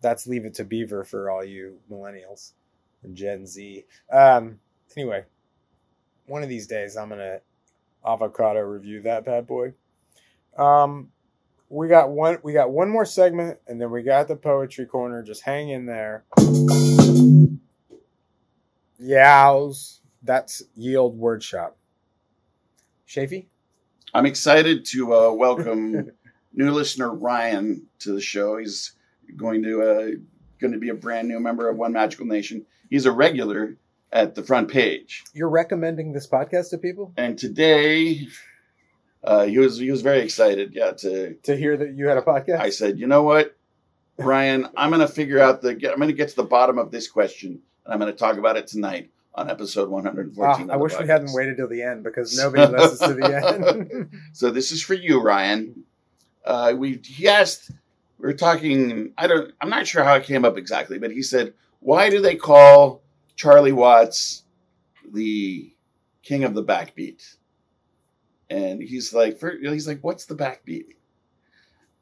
[0.00, 2.52] that's Leave It to Beaver for all you millennials
[3.02, 3.84] and Gen Z.
[4.12, 4.60] Um.
[4.96, 5.24] Anyway,
[6.26, 7.40] one of these days I'm gonna
[8.06, 9.74] avocado review that bad boy.
[10.56, 11.10] Um.
[11.70, 12.38] We got one.
[12.42, 15.22] We got one more segment, and then we got the poetry corner.
[15.22, 16.24] Just hang in there.
[19.00, 20.00] Yows.
[20.22, 21.76] That's Yield Word Shop.
[23.06, 23.46] Shafi?
[24.14, 26.10] I'm excited to uh, welcome
[26.58, 28.58] new listener Ryan to the show.
[28.58, 28.92] He's
[29.36, 30.06] going to uh,
[30.60, 32.66] going to be a brand new member of One Magical Nation.
[32.90, 33.76] He's a regular
[34.10, 38.26] at the front page, You're recommending this podcast to people and today
[39.22, 40.72] uh, he was he was very excited.
[40.74, 42.60] Yeah, to to hear that you had a podcast?
[42.60, 43.54] I said, you know what,
[44.16, 46.90] Ryan, I'm going to figure out the I'm going to get to the bottom of
[46.90, 50.42] this question, and I'm going to talk about it tonight on episode 114.
[50.42, 53.36] Ah, of I wish we hadn't waited till the end because nobody listens to the
[54.00, 54.10] end.
[54.32, 55.84] So this is for you, Ryan.
[56.44, 57.70] Uh, we he asked.
[58.18, 59.12] We were talking.
[59.18, 59.52] I don't.
[59.60, 63.02] I'm not sure how it came up exactly, but he said, "Why do they call
[63.36, 64.44] Charlie Watts
[65.12, 65.72] the
[66.22, 67.36] king of the backbeat?"
[68.50, 70.86] And he's like, he's like, "What's the backbeat?"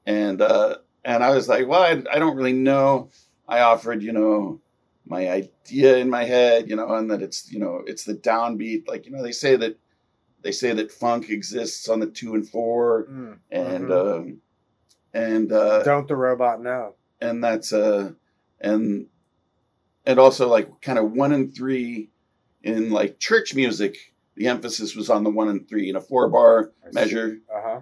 [0.06, 3.10] And uh, and I was like, "Well, I, I don't really know."
[3.48, 4.60] I offered, you know,
[5.06, 8.88] my idea in my head, you know, and that it's, you know, it's the downbeat.
[8.88, 9.78] Like, you know, they say that
[10.46, 14.16] they say that funk exists on the two and four, Mm, and mhm.
[14.18, 14.38] um,
[15.12, 16.94] and uh, Don't the robot know?
[17.20, 18.12] and that's uh,
[18.60, 19.06] and
[20.04, 22.10] and also like kind of one and three
[22.62, 23.96] in like church music.
[24.36, 27.38] The emphasis was on the one and three in a four bar measure.
[27.52, 27.80] Uh huh.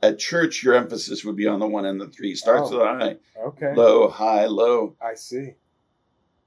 [0.00, 2.36] At church, your emphasis would be on the one and the three.
[2.36, 2.78] Starts Oh.
[2.78, 3.16] with high,
[3.48, 3.74] Okay.
[3.74, 4.94] low, high, low.
[5.02, 5.54] I see.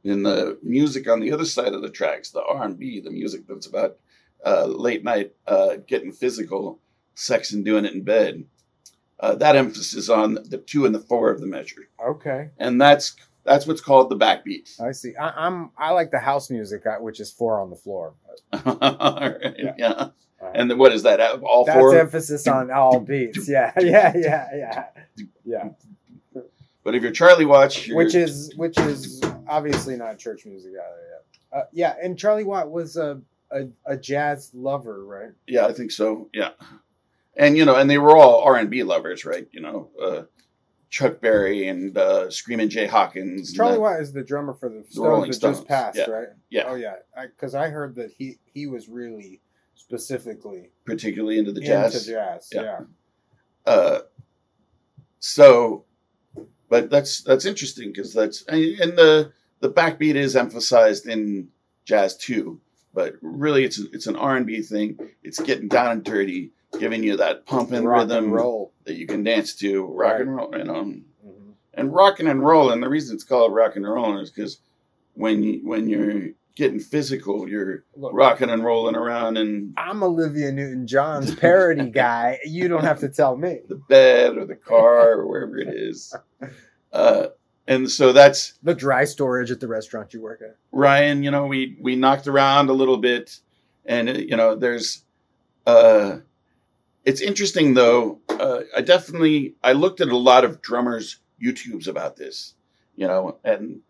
[0.05, 3.11] in the music on the other side of the tracks, the R and B, the
[3.11, 3.97] music that's about
[4.45, 6.79] uh, late night uh, getting physical,
[7.15, 8.43] sex and doing it in bed.
[9.19, 12.49] Uh, that emphasis on the two and the four of the measure, Okay.
[12.57, 14.79] and that's that's what's called the backbeat.
[14.81, 15.15] I see.
[15.15, 18.13] I, I'm I like the house music, uh, which is four on the floor.
[18.65, 19.73] Alright, Yeah.
[19.77, 19.87] yeah.
[19.89, 20.09] Uh,
[20.55, 21.19] And then what is that?
[21.43, 21.95] All That's four.
[21.95, 23.47] emphasis on all beats.
[23.47, 24.85] Yeah, yeah, yeah, yeah,
[25.45, 25.69] yeah.
[26.83, 30.79] But if you're Charlie Watts, you're, Which is which is obviously not church music either.
[31.53, 31.59] Yeah.
[31.59, 33.21] Uh, yeah, and Charlie Watt was a,
[33.51, 35.31] a a jazz lover, right?
[35.47, 36.29] yeah, I think so.
[36.33, 36.51] Yeah,
[37.35, 39.47] and you know, and they were all R and B lovers, right?
[39.51, 40.23] You know, uh,
[40.91, 43.53] Chuck Berry and uh, Screaming Jay Hawkins.
[43.53, 46.09] Charlie Watt is the drummer for the Stones Rolling that Stones, just passed, yeah.
[46.09, 46.27] right?
[46.49, 46.63] Yeah.
[46.67, 49.41] Oh yeah, because I, heard that he he was really
[49.75, 51.95] specifically particularly into the jazz.
[51.95, 52.49] into jazz.
[52.51, 52.61] Yeah.
[52.61, 52.79] Yeah.
[53.65, 53.99] uh,
[55.19, 55.85] so,
[56.69, 59.31] but that's that's interesting because that's and the
[59.61, 61.47] the backbeat is emphasized in
[61.85, 62.59] jazz too.
[62.93, 64.97] But really, it's it's an R and B thing.
[65.23, 68.73] It's getting down and dirty, giving you that pumping Rock rhythm and roll.
[68.85, 70.21] that you can dance to, rock Right.
[70.21, 71.53] and roll, you know, Mhm.
[71.73, 72.81] and rocking and rolling.
[72.81, 74.59] The reason it's called rock and rolling is because
[75.13, 80.51] when you when you're getting physical, you're Look, rocking and rolling around And I'm Olivia
[80.51, 82.39] Newton John's parody guy.
[82.43, 83.61] You don't have to tell me.
[83.69, 86.13] the bed or the car or wherever it is.
[86.93, 87.27] Uh,
[87.67, 90.57] and so that's The dry storage at the restaurant you work at.
[90.71, 91.23] Ryan.
[91.23, 93.39] You know, we we knocked around a little bit,
[93.85, 95.03] and uh, you know, there's.
[95.65, 96.17] Uh,
[97.05, 98.19] it's interesting though.
[98.29, 102.55] Uh, I definitely I looked at a lot of drummers' YouTubes about this,
[102.95, 103.81] you know, and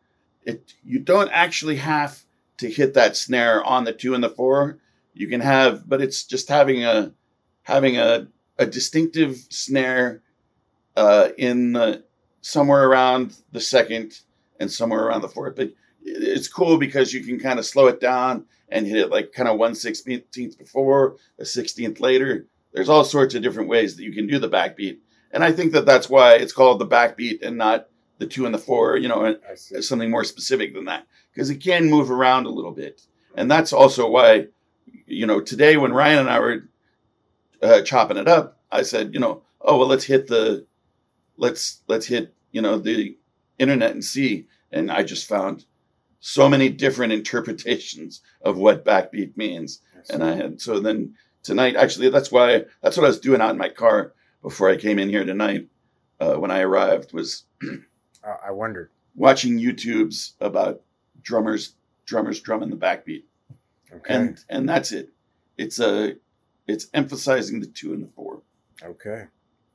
[0.43, 2.23] it you don't actually have
[2.57, 4.79] to hit that snare on the two and the four.
[5.13, 7.13] You can have, but it's just having a
[7.63, 10.21] having a a distinctive snare
[10.95, 12.03] uh, in the
[12.41, 14.19] somewhere around the second
[14.59, 15.55] and somewhere around the fourth.
[15.55, 15.71] But
[16.03, 19.49] it's cool because you can kind of slow it down and hit it like kind
[19.49, 22.47] of one sixteenth before, a sixteenth later.
[22.73, 24.97] There's all sorts of different ways that you can do the backbeat,
[25.31, 28.53] and I think that that's why it's called the backbeat and not the two and
[28.53, 28.97] the four.
[28.97, 33.01] You know, something more specific than that because it can move around a little bit,
[33.35, 34.47] and that's also why,
[35.05, 36.69] you know, today when Ryan and I were
[37.61, 40.65] uh, chopping it up, I said, you know, oh well, let's hit the,
[41.41, 43.17] let's let's hit you know the
[43.59, 45.65] internet and see, and I just found
[46.21, 52.09] so many different interpretations of what backbeat means, and I had so then tonight actually
[52.09, 55.09] that's why that's what I was doing out in my car before I came in
[55.09, 55.67] here tonight
[56.19, 57.43] uh, when I arrived was
[58.23, 58.91] Uh, I wondered.
[59.15, 60.81] watching YouTubes about
[61.23, 61.73] drummers
[62.05, 63.23] drummers drumming the backbeat,
[63.91, 64.13] Okay.
[64.13, 65.09] and and that's it.
[65.57, 66.15] It's a
[66.67, 68.43] it's emphasizing the two and the four.
[68.83, 69.23] Okay.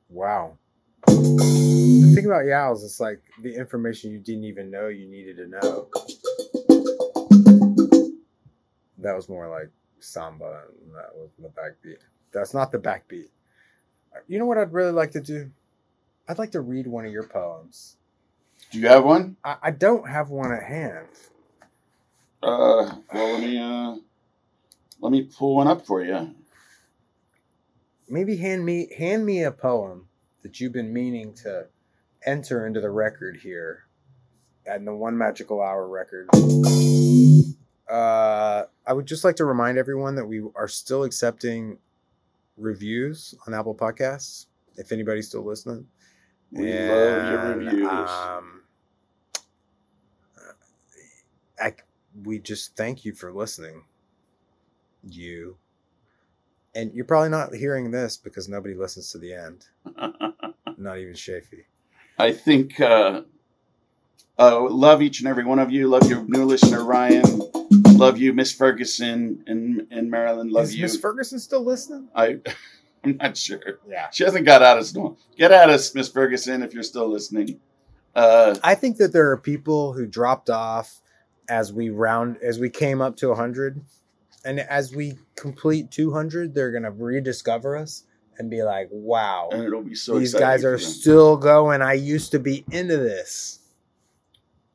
[0.08, 0.58] Wow.
[1.04, 5.46] The thing about Yowls, it's like the information you didn't even know you needed to
[5.48, 5.88] know.
[8.98, 9.70] That was more like
[10.00, 11.98] samba, and that was the backbeat.
[12.32, 13.28] That's not the backbeat.
[14.28, 15.50] You know what I'd really like to do?
[16.28, 17.96] I'd like to read one of your poems.
[18.70, 19.36] Do you have one?
[19.44, 21.08] I, I don't have one at hand.
[22.42, 23.96] Uh, well, let me uh,
[25.00, 26.34] let me pull one up for you.
[28.08, 30.08] Maybe hand me hand me a poem
[30.46, 31.66] that you've been meaning to
[32.24, 33.86] enter into the record here
[34.64, 36.28] and the One Magical Hour record.
[37.90, 41.78] Uh, I would just like to remind everyone that we are still accepting
[42.56, 44.46] reviews on Apple Podcasts.
[44.76, 45.84] If anybody's still listening,
[46.52, 47.88] We love your reviews.
[47.88, 48.62] Um,
[51.60, 51.74] I,
[52.22, 53.82] we just thank you for listening.
[55.08, 55.56] You.
[56.76, 59.64] And you're probably not hearing this because nobody listens to the end.
[60.76, 61.64] Not even Shafi.
[62.18, 63.22] I think uh,
[64.38, 65.88] uh, love each and every one of you.
[65.88, 67.40] Love your new listener Ryan.
[67.94, 70.50] Love you, Miss Ferguson and and Marilyn.
[70.50, 70.82] Love Is you.
[70.82, 72.08] Miss Ferguson still listening?
[72.14, 72.40] I
[73.04, 73.80] I'm not sure.
[73.88, 74.10] Yeah.
[74.10, 74.94] She hasn't got at us.
[74.94, 75.16] No.
[75.38, 77.58] Get at us, Miss Ferguson, if you're still listening.
[78.14, 81.00] Uh, I think that there are people who dropped off
[81.48, 83.80] as we round as we came up to 100
[84.46, 88.04] and as we complete 200 they're going to rediscover us
[88.38, 92.30] and be like wow and it'll be so these guys are still going i used
[92.30, 93.60] to be into this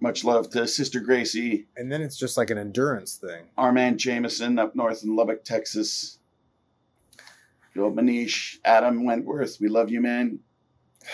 [0.04, 4.00] Much love to Sister Gracie, and then it's just like an endurance thing our man
[4.00, 6.18] Jameson up north in Lubbock, Texas.
[7.74, 10.40] Joel Manish, Adam Wentworth, we love you, man.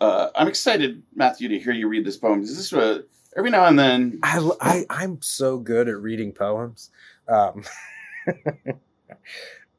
[0.00, 2.42] Uh, I'm excited, Matthew, to hear you read this poem.
[2.42, 3.04] Is this a,
[3.36, 4.18] every now and then?
[4.22, 6.90] I, I i'm so good at reading poems
[7.28, 7.64] um,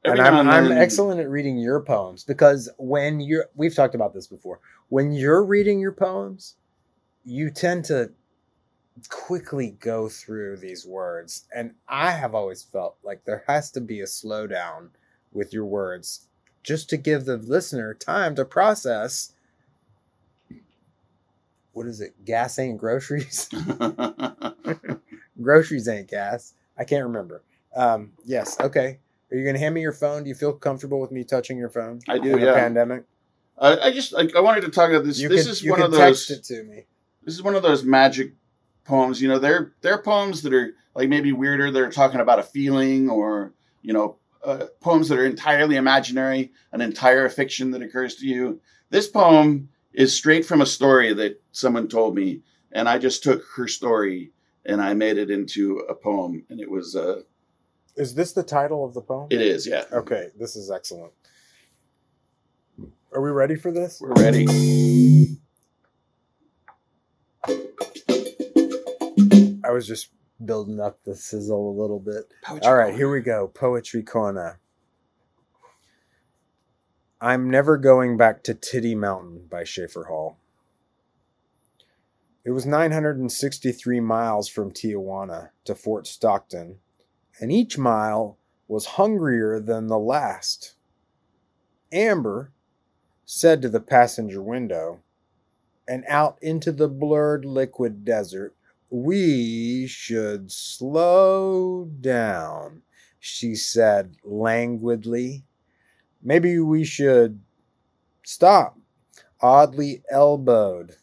[0.06, 4.28] and I'm, I'm excellent at reading your poems because when you're we've talked about this
[4.28, 6.56] before when you're reading your poems
[7.24, 8.12] you tend to
[9.10, 14.00] quickly go through these words and i have always felt like there has to be
[14.02, 14.90] a slowdown
[15.34, 16.28] with your words
[16.64, 19.34] just to give the listener time to process
[21.76, 23.50] what is it gas ain't groceries
[25.42, 27.44] groceries ain't gas i can't remember
[27.76, 29.00] um yes okay
[29.32, 31.70] are you gonna hand me your phone do you feel comfortable with me touching your
[31.70, 32.54] phone I do, yeah.
[32.54, 33.04] pandemic
[33.58, 35.20] I, I just like I wanted to talk about this.
[35.20, 36.40] you this is one of text those.
[36.40, 36.86] it to me
[37.24, 38.34] This is one of those magic
[38.86, 39.22] poems.
[39.22, 41.72] You know, they're they're poems that are like maybe weirder.
[41.72, 46.82] They're talking about a feeling, or you know, uh, poems that are entirely imaginary, an
[46.82, 48.62] entire fiction that occurs to you.
[48.90, 52.42] This poem is straight from a story that someone told me,
[52.72, 54.32] and I just took her story
[54.66, 57.22] and I made it into a poem, and it was uh,
[57.96, 59.84] is this the title of the poem it is yeah.
[59.94, 61.14] okay this is excellent
[63.14, 64.02] Are we ready for this?
[64.02, 64.46] We're ready.
[69.64, 70.10] I was just
[70.44, 72.26] building up the sizzle a little bit.
[72.44, 72.98] Poetry All right, corner.
[72.98, 73.48] here we go.
[73.48, 74.60] Poetry corner.
[77.22, 80.38] I'm never going back to Titty Mountain by Schaefer Hall.
[82.44, 86.80] It was 963 miles from Tijuana to Fort Stockton,
[87.40, 88.38] and each mile
[88.68, 90.76] was hungrier than the last.
[91.94, 92.52] Amber
[93.24, 95.00] said to the passenger window,
[95.88, 98.54] and out into the blurred liquid desert,
[98.90, 102.82] we should slow down,
[103.20, 105.46] she said languidly.
[106.28, 107.40] Maybe we should
[108.24, 108.80] stop.
[109.42, 110.96] Oddly elbowed.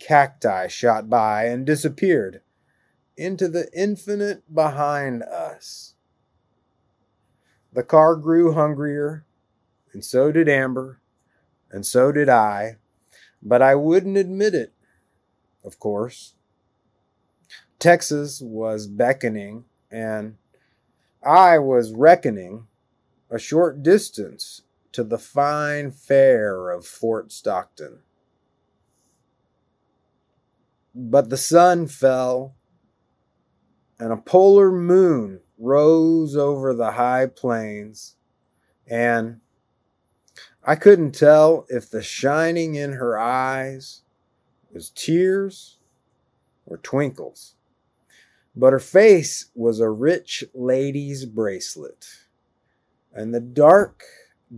[0.00, 2.40] Cacti shot by and disappeared
[3.16, 5.94] into the infinite behind us.
[7.72, 9.24] The car grew hungrier,
[9.92, 11.00] and so did Amber,
[11.70, 12.78] and so did I,
[13.40, 14.72] but I wouldn't admit it,
[15.62, 16.34] of course.
[17.78, 20.36] Texas was beckoning, and
[21.22, 22.66] I was reckoning
[23.30, 24.62] a short distance
[24.92, 28.00] to the fine fare of Fort Stockton.
[30.94, 32.56] But the sun fell,
[33.98, 38.16] and a polar moon rose over the high plains,
[38.86, 39.40] and
[40.64, 44.02] I couldn't tell if the shining in her eyes
[44.72, 45.78] was tears
[46.66, 47.54] or twinkles
[48.54, 52.06] but her face was a rich lady's bracelet,
[53.12, 54.02] and the dark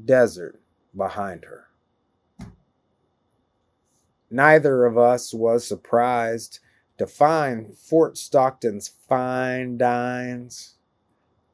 [0.05, 0.61] desert
[0.96, 1.68] behind her.
[4.30, 6.61] Neither of us was surprised
[6.98, 10.76] to find Fort Stockton's fine dines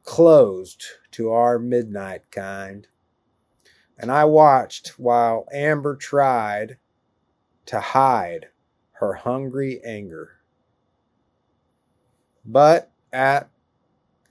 [0.04, 2.86] closed to our midnight kind,
[3.98, 6.78] and I watched while Amber tried
[7.66, 8.46] to hide
[8.92, 10.40] her hungry anger.
[12.44, 13.50] But at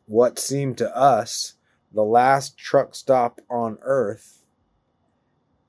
[0.06, 1.57] what seemed to us
[1.94, 4.46] the last truck stop on earth,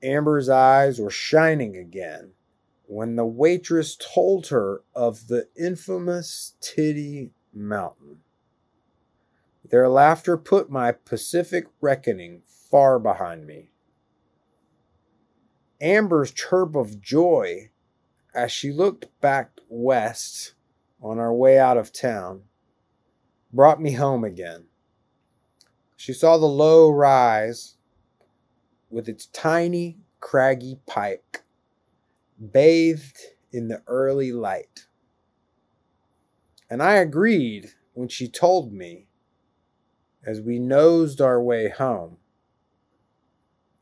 [0.01, 2.31] Amber's eyes were shining again
[2.87, 8.17] when the waitress told her of the infamous Titty Mountain.
[9.69, 13.69] Their laughter put my Pacific reckoning far behind me.
[15.81, 17.69] Amber's chirp of joy
[18.33, 20.55] as she looked back west
[21.01, 22.43] on our way out of town
[23.53, 24.68] brought me home again.
[25.99, 27.75] She saw the low rise
[28.89, 31.43] with its tiny, craggy pike
[32.53, 33.17] bathed
[33.51, 34.87] in the early light.
[36.69, 39.07] And I agreed when she told me,
[40.25, 42.15] as we nosed our way home,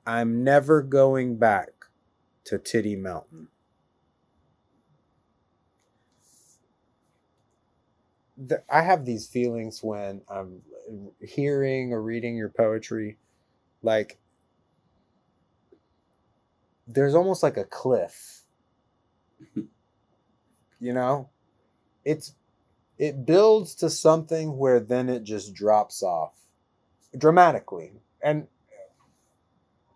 [0.04, 1.70] I'm never going back
[2.46, 3.50] to Titty Mountain.
[8.68, 10.64] I have these feelings when I'm
[11.22, 13.18] hearing or reading your poetry,
[13.82, 14.18] like
[16.88, 18.42] there's almost like a cliff.
[19.56, 21.30] you know,
[22.06, 22.34] it's
[22.98, 26.34] it builds to something where then it just drops off
[27.18, 27.92] dramatically
[28.24, 28.48] and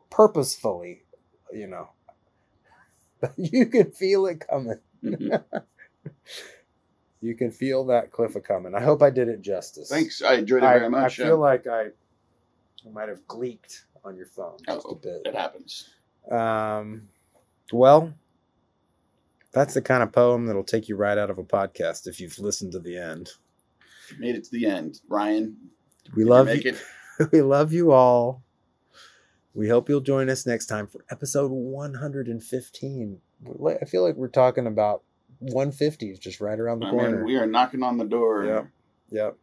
[0.09, 1.03] purposefully,
[1.51, 1.89] you know.
[3.19, 4.79] But you can feel it coming.
[5.03, 5.57] Mm-hmm.
[7.21, 8.73] You can feel that cliff a coming.
[8.73, 9.89] I hope I did it justice.
[9.89, 10.21] Thanks.
[10.23, 11.19] I enjoyed it I, very much.
[11.19, 11.33] I feel yeah.
[11.33, 11.81] like I,
[12.85, 15.21] I might have gleeked on your phone just a Oh, bit.
[15.25, 15.87] it happens.
[16.31, 17.07] Um,
[17.71, 18.13] well,
[19.51, 22.39] that's the kind of poem that'll take you right out of a podcast if you've
[22.39, 23.29] listened to the end.
[24.17, 24.99] Made it to the end.
[25.07, 25.55] Ryan,
[26.15, 26.75] We love you you.
[27.19, 27.31] it.
[27.31, 28.41] we love you all.
[29.53, 33.21] We hope you'll join us next time for episode 115.
[33.81, 35.03] I feel like we're talking about
[35.41, 37.17] 150 is just right around the I corner.
[37.17, 38.45] mean, we are knocking on the door.
[38.45, 38.67] Yep.
[39.11, 39.37] Yep.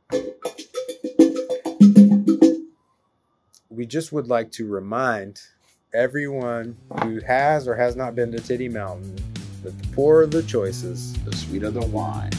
[3.69, 5.41] We just would like to remind
[5.93, 9.17] everyone who has or has not been to Titty Mountain
[9.63, 12.31] that the poorer the choices, The sweeter the wine.